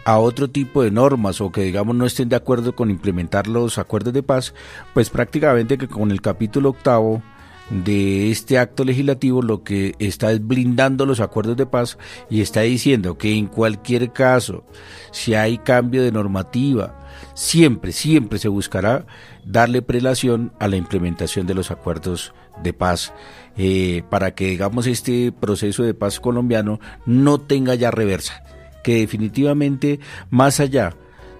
a 0.04 0.18
otro 0.18 0.48
tipo 0.48 0.82
de 0.82 0.90
normas 0.90 1.40
o 1.40 1.52
que 1.52 1.62
digamos 1.62 1.94
no 1.94 2.06
estén 2.06 2.30
de 2.30 2.36
acuerdo 2.36 2.74
con 2.74 2.90
implementar 2.90 3.46
los 3.46 3.78
acuerdos 3.78 4.14
de 4.14 4.22
paz, 4.22 4.54
pues 4.94 5.10
prácticamente 5.10 5.76
que 5.76 5.88
con 5.88 6.10
el 6.10 6.22
capítulo 6.22 6.70
octavo 6.70 7.22
de 7.70 8.30
este 8.30 8.58
acto 8.58 8.84
legislativo 8.84 9.42
lo 9.42 9.62
que 9.62 9.94
está 9.98 10.32
es 10.32 10.46
blindando 10.46 11.04
los 11.06 11.20
acuerdos 11.20 11.56
de 11.56 11.66
paz 11.66 11.98
y 12.30 12.40
está 12.40 12.62
diciendo 12.62 13.18
que 13.18 13.34
en 13.34 13.46
cualquier 13.46 14.12
caso, 14.12 14.64
si 15.12 15.34
hay 15.34 15.58
cambio 15.58 16.02
de 16.02 16.12
normativa, 16.12 16.98
siempre, 17.34 17.92
siempre 17.92 18.38
se 18.38 18.48
buscará 18.48 19.06
darle 19.44 19.82
prelación 19.82 20.52
a 20.58 20.68
la 20.68 20.76
implementación 20.76 21.46
de 21.46 21.54
los 21.54 21.70
acuerdos 21.70 22.32
de 22.62 22.72
paz 22.72 23.12
eh, 23.56 24.02
para 24.08 24.34
que, 24.34 24.46
digamos, 24.46 24.86
este 24.86 25.32
proceso 25.32 25.82
de 25.82 25.94
paz 25.94 26.20
colombiano 26.20 26.80
no 27.06 27.38
tenga 27.38 27.74
ya 27.74 27.90
reversa, 27.90 28.42
que 28.82 28.96
definitivamente, 28.96 30.00
más 30.30 30.60
allá 30.60 30.94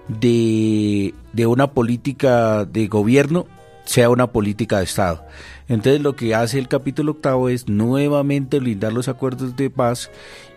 de, 0.07 1.13
de 1.33 1.45
una 1.45 1.71
política 1.71 2.65
de 2.65 2.87
gobierno, 2.87 3.47
sea 3.85 4.09
una 4.09 4.31
política 4.31 4.77
de 4.77 4.83
Estado. 4.83 5.25
Entonces 5.69 6.01
lo 6.01 6.15
que 6.15 6.35
hace 6.35 6.57
el 6.57 6.67
capítulo 6.67 7.13
octavo 7.13 7.47
es 7.47 7.69
nuevamente 7.69 8.59
blindar 8.59 8.91
los 8.91 9.07
acuerdos 9.07 9.55
de 9.55 9.69
paz 9.69 10.09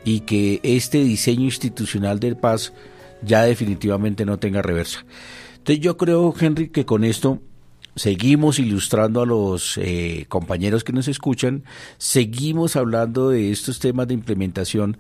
y 0.05 0.21
que 0.21 0.59
este 0.63 1.05
diseño 1.05 1.45
institucional 1.45 2.19
de 2.19 2.35
paz 2.35 2.73
ya 3.23 3.43
definitivamente 3.43 4.25
no 4.25 4.39
tenga 4.39 4.63
reversa. 4.63 5.05
Entonces 5.59 5.81
yo 5.81 5.97
creo, 5.97 6.35
Henry, 6.39 6.71
que 6.71 6.87
con 6.87 7.05
esto 7.05 7.41
seguimos 7.95 8.59
ilustrando 8.59 9.21
a 9.21 9.27
los 9.27 9.77
eh, 9.77 10.25
compañeros 10.29 10.83
que 10.83 10.95
nos 10.95 11.09
escuchan, 11.09 11.65
seguimos 11.99 12.75
hablando 12.75 13.29
de 13.29 13.53
estos 13.53 13.79
temas 13.79 14.09
de 14.09 14.15
implementación 14.15 14.97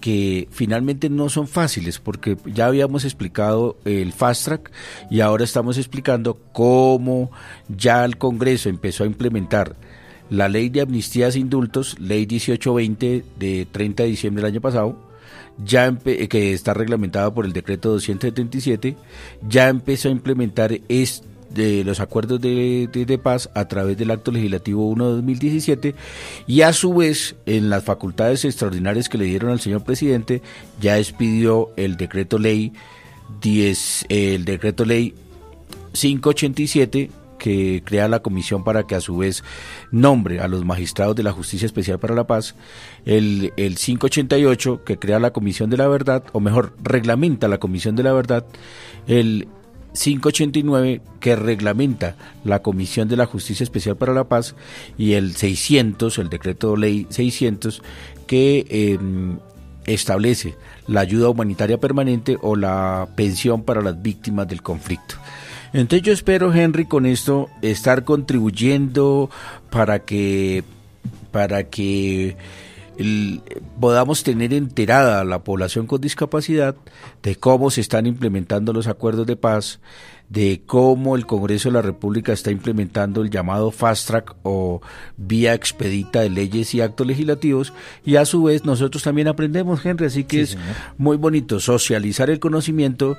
que 0.00 0.48
finalmente 0.50 1.10
no 1.10 1.28
son 1.28 1.48
fáciles 1.48 1.98
porque 1.98 2.36
ya 2.46 2.66
habíamos 2.66 3.04
explicado 3.04 3.76
el 3.84 4.12
fast 4.12 4.44
track 4.44 4.70
y 5.10 5.20
ahora 5.20 5.44
estamos 5.44 5.78
explicando 5.78 6.38
cómo 6.52 7.30
ya 7.68 8.04
el 8.04 8.16
Congreso 8.16 8.68
empezó 8.68 9.04
a 9.04 9.08
implementar 9.08 9.76
la 10.30 10.48
ley 10.48 10.68
de 10.68 10.82
amnistías 10.82 11.36
e 11.36 11.40
indultos, 11.40 11.98
ley 11.98 12.26
1820 12.26 13.24
de 13.38 13.66
30 13.70 14.02
de 14.02 14.08
diciembre 14.08 14.42
del 14.42 14.52
año 14.52 14.60
pasado, 14.60 14.98
ya 15.64 15.92
que 15.96 16.52
está 16.52 16.74
reglamentada 16.74 17.32
por 17.32 17.44
el 17.44 17.52
decreto 17.52 17.90
277, 17.90 18.96
ya 19.48 19.68
empezó 19.68 20.08
a 20.08 20.12
implementar 20.12 20.78
este 20.88 21.27
de 21.50 21.84
los 21.84 22.00
acuerdos 22.00 22.40
de, 22.40 23.20
paz 23.22 23.50
a 23.54 23.66
través 23.66 23.96
del 23.96 24.10
acto 24.10 24.30
legislativo 24.30 24.86
1 24.88 25.08
de 25.08 25.14
2017 25.16 25.94
y 26.46 26.60
a 26.62 26.72
su 26.72 26.94
vez 26.94 27.36
en 27.46 27.70
las 27.70 27.84
facultades 27.84 28.44
extraordinarias 28.44 29.08
que 29.08 29.18
le 29.18 29.24
dieron 29.24 29.50
al 29.50 29.60
señor 29.60 29.82
presidente 29.82 30.42
ya 30.80 30.98
expidió 30.98 31.70
el 31.76 31.96
decreto 31.96 32.38
ley 32.38 32.72
10 33.40 34.06
el 34.08 34.44
decreto 34.44 34.84
ley 34.84 35.14
587 35.92 37.10
que 37.38 37.82
crea 37.84 38.08
la 38.08 38.20
comisión 38.20 38.64
para 38.64 38.82
que 38.86 38.94
a 38.94 39.00
su 39.00 39.16
vez 39.16 39.44
nombre 39.90 40.40
a 40.40 40.48
los 40.48 40.64
magistrados 40.64 41.16
de 41.16 41.22
la 41.22 41.32
Justicia 41.32 41.66
Especial 41.66 41.98
para 41.98 42.14
la 42.14 42.26
Paz, 42.26 42.54
el, 43.04 43.52
el 43.56 43.76
588 43.76 44.82
que 44.84 44.98
crea 44.98 45.18
la 45.20 45.30
Comisión 45.30 45.70
de 45.70 45.76
la 45.76 45.88
Verdad, 45.88 46.24
o 46.32 46.40
mejor, 46.40 46.74
reglamenta 46.82 47.48
la 47.48 47.58
Comisión 47.58 47.96
de 47.96 48.02
la 48.02 48.12
Verdad, 48.12 48.44
el 49.06 49.48
589 49.98 51.00
que 51.20 51.36
reglamenta 51.36 52.16
la 52.44 52.60
Comisión 52.62 53.08
de 53.08 53.16
la 53.16 53.26
Justicia 53.26 53.64
Especial 53.64 53.96
para 53.96 54.14
la 54.14 54.24
Paz 54.24 54.54
y 54.96 55.14
el 55.14 55.34
600, 55.34 56.18
el 56.18 56.28
decreto 56.28 56.76
ley 56.76 57.06
600, 57.10 57.82
que 58.26 58.66
em, 58.68 59.38
establece 59.86 60.54
la 60.86 61.00
ayuda 61.00 61.28
humanitaria 61.28 61.78
permanente 61.78 62.38
o 62.40 62.56
la 62.56 63.08
pensión 63.16 63.62
para 63.62 63.82
las 63.82 64.00
víctimas 64.00 64.46
del 64.48 64.62
conflicto. 64.62 65.16
Entonces 65.72 66.02
yo 66.02 66.12
espero, 66.12 66.52
Henry, 66.54 66.86
con 66.86 67.04
esto 67.04 67.48
estar 67.60 68.04
contribuyendo 68.04 69.28
para 69.70 69.98
que, 70.00 70.64
para 71.30 71.64
que 71.64 72.36
podamos 73.80 74.22
tener 74.24 74.52
enterada 74.52 75.20
a 75.20 75.24
la 75.24 75.44
población 75.44 75.86
con 75.86 76.00
discapacidad 76.00 76.76
de 77.22 77.36
cómo 77.36 77.70
se 77.70 77.80
están 77.80 78.06
implementando 78.06 78.72
los 78.72 78.88
acuerdos 78.88 79.26
de 79.26 79.36
paz, 79.36 79.80
de 80.28 80.62
cómo 80.66 81.16
el 81.16 81.26
Congreso 81.26 81.68
de 81.68 81.74
la 81.74 81.82
República 81.82 82.32
está 82.32 82.50
implementando 82.50 83.22
el 83.22 83.30
llamado 83.30 83.70
fast 83.70 84.08
track 84.08 84.34
o 84.42 84.80
vía 85.16 85.54
expedita 85.54 86.20
de 86.20 86.30
leyes 86.30 86.74
y 86.74 86.80
actos 86.80 87.06
legislativos. 87.06 87.72
Y 88.04 88.16
a 88.16 88.24
su 88.24 88.42
vez 88.42 88.64
nosotros 88.64 89.02
también 89.02 89.28
aprendemos, 89.28 89.84
Henry, 89.84 90.06
así 90.06 90.24
que 90.24 90.42
es 90.42 90.58
muy 90.98 91.16
bonito 91.16 91.60
socializar 91.60 92.30
el 92.30 92.40
conocimiento 92.40 93.16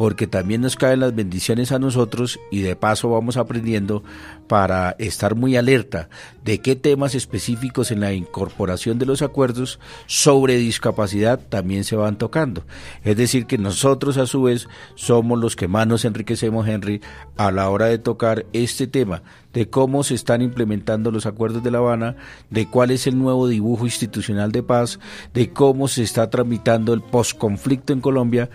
porque 0.00 0.26
también 0.26 0.62
nos 0.62 0.76
caen 0.76 1.00
las 1.00 1.14
bendiciones 1.14 1.72
a 1.72 1.78
nosotros 1.78 2.40
y 2.50 2.62
de 2.62 2.74
paso 2.74 3.10
vamos 3.10 3.36
aprendiendo 3.36 4.02
para 4.48 4.96
estar 4.98 5.34
muy 5.34 5.56
alerta 5.56 6.08
de 6.42 6.62
qué 6.62 6.74
temas 6.74 7.14
específicos 7.14 7.90
en 7.90 8.00
la 8.00 8.14
incorporación 8.14 8.98
de 8.98 9.04
los 9.04 9.20
acuerdos 9.20 9.78
sobre 10.06 10.56
discapacidad 10.56 11.38
también 11.38 11.84
se 11.84 11.96
van 11.96 12.16
tocando. 12.16 12.64
Es 13.04 13.18
decir, 13.18 13.44
que 13.44 13.58
nosotros 13.58 14.16
a 14.16 14.24
su 14.24 14.44
vez 14.44 14.68
somos 14.94 15.38
los 15.38 15.54
que 15.54 15.68
más 15.68 15.86
nos 15.86 16.06
enriquecemos, 16.06 16.66
Henry, 16.66 17.02
a 17.36 17.50
la 17.50 17.68
hora 17.68 17.84
de 17.84 17.98
tocar 17.98 18.46
este 18.54 18.86
tema 18.86 19.22
de 19.52 19.68
cómo 19.68 20.02
se 20.02 20.14
están 20.14 20.42
implementando 20.42 21.10
los 21.10 21.26
acuerdos 21.26 21.62
de 21.62 21.72
La 21.72 21.78
Habana, 21.78 22.16
de 22.50 22.66
cuál 22.68 22.90
es 22.90 23.06
el 23.06 23.18
nuevo 23.18 23.48
dibujo 23.48 23.84
institucional 23.84 24.52
de 24.52 24.62
paz, 24.62 24.98
de 25.34 25.50
cómo 25.50 25.88
se 25.88 26.02
está 26.02 26.30
tramitando 26.30 26.94
el 26.94 27.02
posconflicto 27.02 27.92
en 27.92 28.00
Colombia 28.00 28.48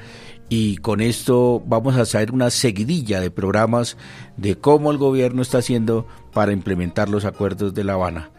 y 0.49 0.77
con 0.77 1.01
esto 1.01 1.63
vamos 1.65 1.95
a 1.95 2.01
hacer 2.01 2.31
una 2.31 2.49
seguidilla 2.49 3.19
de 3.19 3.31
programas 3.31 3.97
de 4.37 4.55
cómo 4.55 4.91
el 4.91 4.97
gobierno 4.97 5.41
está 5.41 5.57
haciendo 5.57 6.07
para 6.33 6.51
implementar 6.51 7.09
los 7.09 7.25
acuerdos 7.25 7.73
de 7.73 7.83
La 7.83 7.93
Habana. 7.93 8.29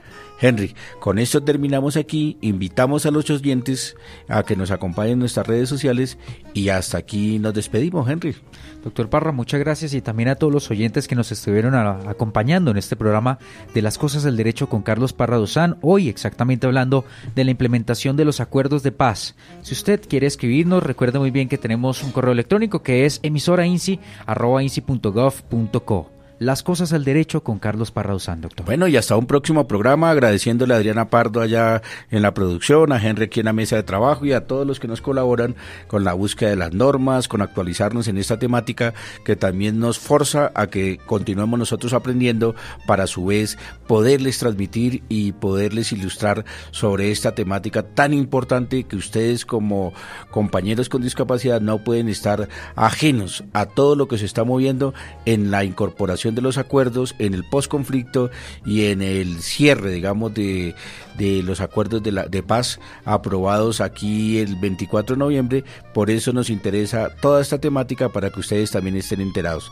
Henry, 0.41 0.75
con 1.01 1.19
esto 1.19 1.43
terminamos 1.43 1.97
aquí, 1.97 2.37
invitamos 2.41 3.07
a 3.07 3.11
los 3.11 3.29
oyentes 3.31 3.97
a 4.29 4.43
que 4.43 4.57
nos 4.57 4.71
acompañen 4.71 5.15
en 5.15 5.19
nuestras 5.21 5.47
redes 5.47 5.69
sociales 5.69 6.19
y 6.55 6.69
hasta 6.69 6.99
aquí 6.99 7.39
nos 7.39 7.55
despedimos, 7.55 8.09
Henry. 8.09 8.37
Doctor 8.85 9.11
Parra, 9.11 9.33
muchas 9.33 9.61
gracias 9.61 9.95
y 9.95 10.01
también 10.01 10.29
a 10.29 10.37
todos 10.37 10.53
los 10.53 10.71
oyentes 10.71 11.09
que 11.09 11.17
nos 11.17 11.33
estuvieron 11.33 11.75
acompañando 11.75 12.71
en 12.71 12.77
este 12.77 12.97
programa 12.97 13.39
de 13.75 13.83
las 13.83 13.99
cosas 13.99 14.23
del 14.23 14.37
derecho 14.37 14.69
con 14.69 14.83
Carlos 14.83 15.13
Parra 15.13 15.39
Dosán, 15.39 15.79
hoy 15.81 16.09
exactamente 16.09 16.67
hablando 16.67 17.05
de 17.35 17.45
la 17.45 17.51
implementación 17.51 18.17
de 18.17 18.25
los 18.25 18.41
acuerdos 18.41 18.83
de 18.83 18.93
paz. 18.93 19.35
Si 19.63 19.75
usted 19.75 20.01
quiere 20.09 20.27
escribirnos, 20.27 20.83
recuerde 20.83 21.19
muy 21.19 21.31
bien 21.31 21.49
que 21.49 21.59
tenemos 21.59 22.03
un 22.03 22.13
correo 22.13 22.33
electrónico 22.33 22.83
que 22.83 23.07
es 23.07 23.21
emisorainci.gov.co. 23.23 26.16
Las 26.39 26.63
cosas 26.63 26.93
al 26.93 27.03
derecho 27.03 27.43
con 27.43 27.59
Carlos 27.59 27.91
Parrauzán, 27.91 28.43
doctor. 28.43 28.67
Bueno, 28.67 28.89
y 28.89 28.99
hasta 28.99 29.17
un 29.17 29.27
próximo 29.27 29.67
programa, 29.67 30.11
agradeciéndole 30.11 30.75
a 30.75 30.77
Adriana 30.77 31.09
Pardo 31.09 31.41
allá 31.41 31.81
en 32.11 32.21
la 32.21 32.35
producción, 32.35 32.93
a 32.93 33.03
Henry 33.03 33.25
aquí 33.25 33.41
en 33.41 33.47
la 33.47 33.55
mesa 33.55 33.77
de 33.77 33.83
trabajo 33.85 34.27
y 34.27 34.33
a 34.33 34.47
todos 34.47 34.67
los 34.67 34.79
que 34.79 34.87
nos 34.87 35.01
colaboran 35.01 35.57
con 35.89 36.05
la 36.05 36.13
búsqueda 36.13 36.51
de 36.51 36.57
las 36.57 36.75
normas, 36.75 37.27
con 37.29 37.41
actualizarnos 37.41 38.07
en 38.09 38.19
esta 38.19 38.39
temática 38.39 38.93
que 39.25 39.35
también 39.35 39.79
nos 39.79 39.99
forza 39.99 40.53
a 40.55 40.67
que 40.67 40.99
continuemos 41.07 41.59
nosotros 41.59 41.95
aprendiendo 41.95 42.55
para 42.87 43.05
a 43.05 43.07
su 43.07 43.25
vez 43.25 43.57
poderles 43.87 44.39
transmitir 44.39 45.05
y 45.09 45.33
poderles 45.33 45.93
ilustrar 45.93 46.45
sobre 46.71 47.13
esta 47.13 47.35
temática 47.35 47.83
tan 47.83 48.13
importante 48.13 48.85
que 48.85 48.97
ustedes 48.97 49.47
como 49.47 49.95
compañeros 50.31 50.91
con 50.91 51.01
discapacidad 51.01 51.63
no 51.63 51.79
pueden 51.83 52.11
estar 52.11 52.49
ajenos 52.75 53.43
a 53.55 53.65
todo 53.65 53.97
lo 53.97 54.07
que 54.07 54.19
se 54.19 54.27
está 54.27 54.45
moviendo 54.45 54.93
en 55.25 55.51
la 55.51 55.65
incorporación 55.65 56.26
de 56.35 56.43
los 56.43 56.59
acuerdos, 56.59 57.15
en 57.19 57.35
el 57.35 57.45
posconflicto 57.45 58.31
y 58.65 58.87
en 58.87 59.03
el 59.03 59.41
cierre, 59.41 59.91
digamos, 59.91 60.35
de, 60.35 60.75
de 61.17 61.43
los 61.43 61.61
acuerdos 61.61 62.03
de, 62.03 62.13
la, 62.13 62.27
de 62.27 62.43
paz 62.43 62.81
aprobados 63.05 63.81
aquí 63.81 64.39
el 64.39 64.57
24 64.57 65.17
de 65.17 65.21
noviembre. 65.21 65.65
Por 65.95 66.11
eso 66.11 66.33
nos 66.33 66.51
interesa 66.51 67.11
toda 67.21 67.41
esta 67.41 67.59
temática 67.59 68.09
para 68.09 68.31
que 68.31 68.41
ustedes 68.41 68.71
también 68.71 68.97
estén 68.97 69.21
enterados. 69.21 69.71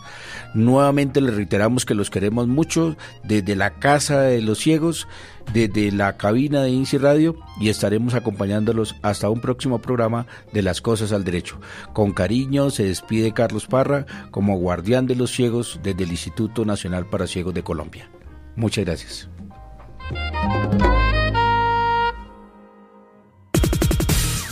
Nuevamente 0.54 1.20
les 1.20 1.34
reiteramos 1.34 1.84
que 1.84 1.94
los 1.94 2.10
queremos 2.10 2.46
mucho 2.46 2.96
desde 3.22 3.56
la 3.56 3.70
Casa 3.70 4.22
de 4.22 4.40
los 4.42 4.58
Ciegos, 4.58 5.06
desde 5.52 5.92
la 5.92 6.16
cabina 6.16 6.62
de 6.62 6.70
INSI 6.70 6.98
Radio 6.98 7.36
y 7.60 7.68
estaremos 7.68 8.14
acompañándolos 8.14 8.96
hasta 9.02 9.30
un 9.30 9.40
próximo 9.40 9.80
programa 9.80 10.26
de 10.52 10.62
Las 10.62 10.80
Cosas 10.80 11.12
al 11.12 11.24
Derecho. 11.24 11.60
Con 11.92 12.12
cariño 12.12 12.70
se 12.70 12.84
despide 12.84 13.32
Carlos 13.32 13.66
Parra 13.66 14.06
como 14.30 14.58
guardián 14.58 15.06
de 15.06 15.16
los 15.16 15.30
ciegos 15.30 15.80
desde 15.82 16.04
el 16.04 16.10
Instituto 16.10 16.64
Nacional 16.64 17.06
para 17.06 17.26
Ciegos 17.26 17.54
de 17.54 17.62
Colombia. 17.62 18.08
Muchas 18.56 18.84
gracias. 18.84 19.28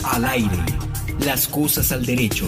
Al 0.03 0.25
aire, 0.25 0.57
las 1.25 1.47
cosas 1.47 1.91
al 1.91 2.05
derecho. 2.05 2.45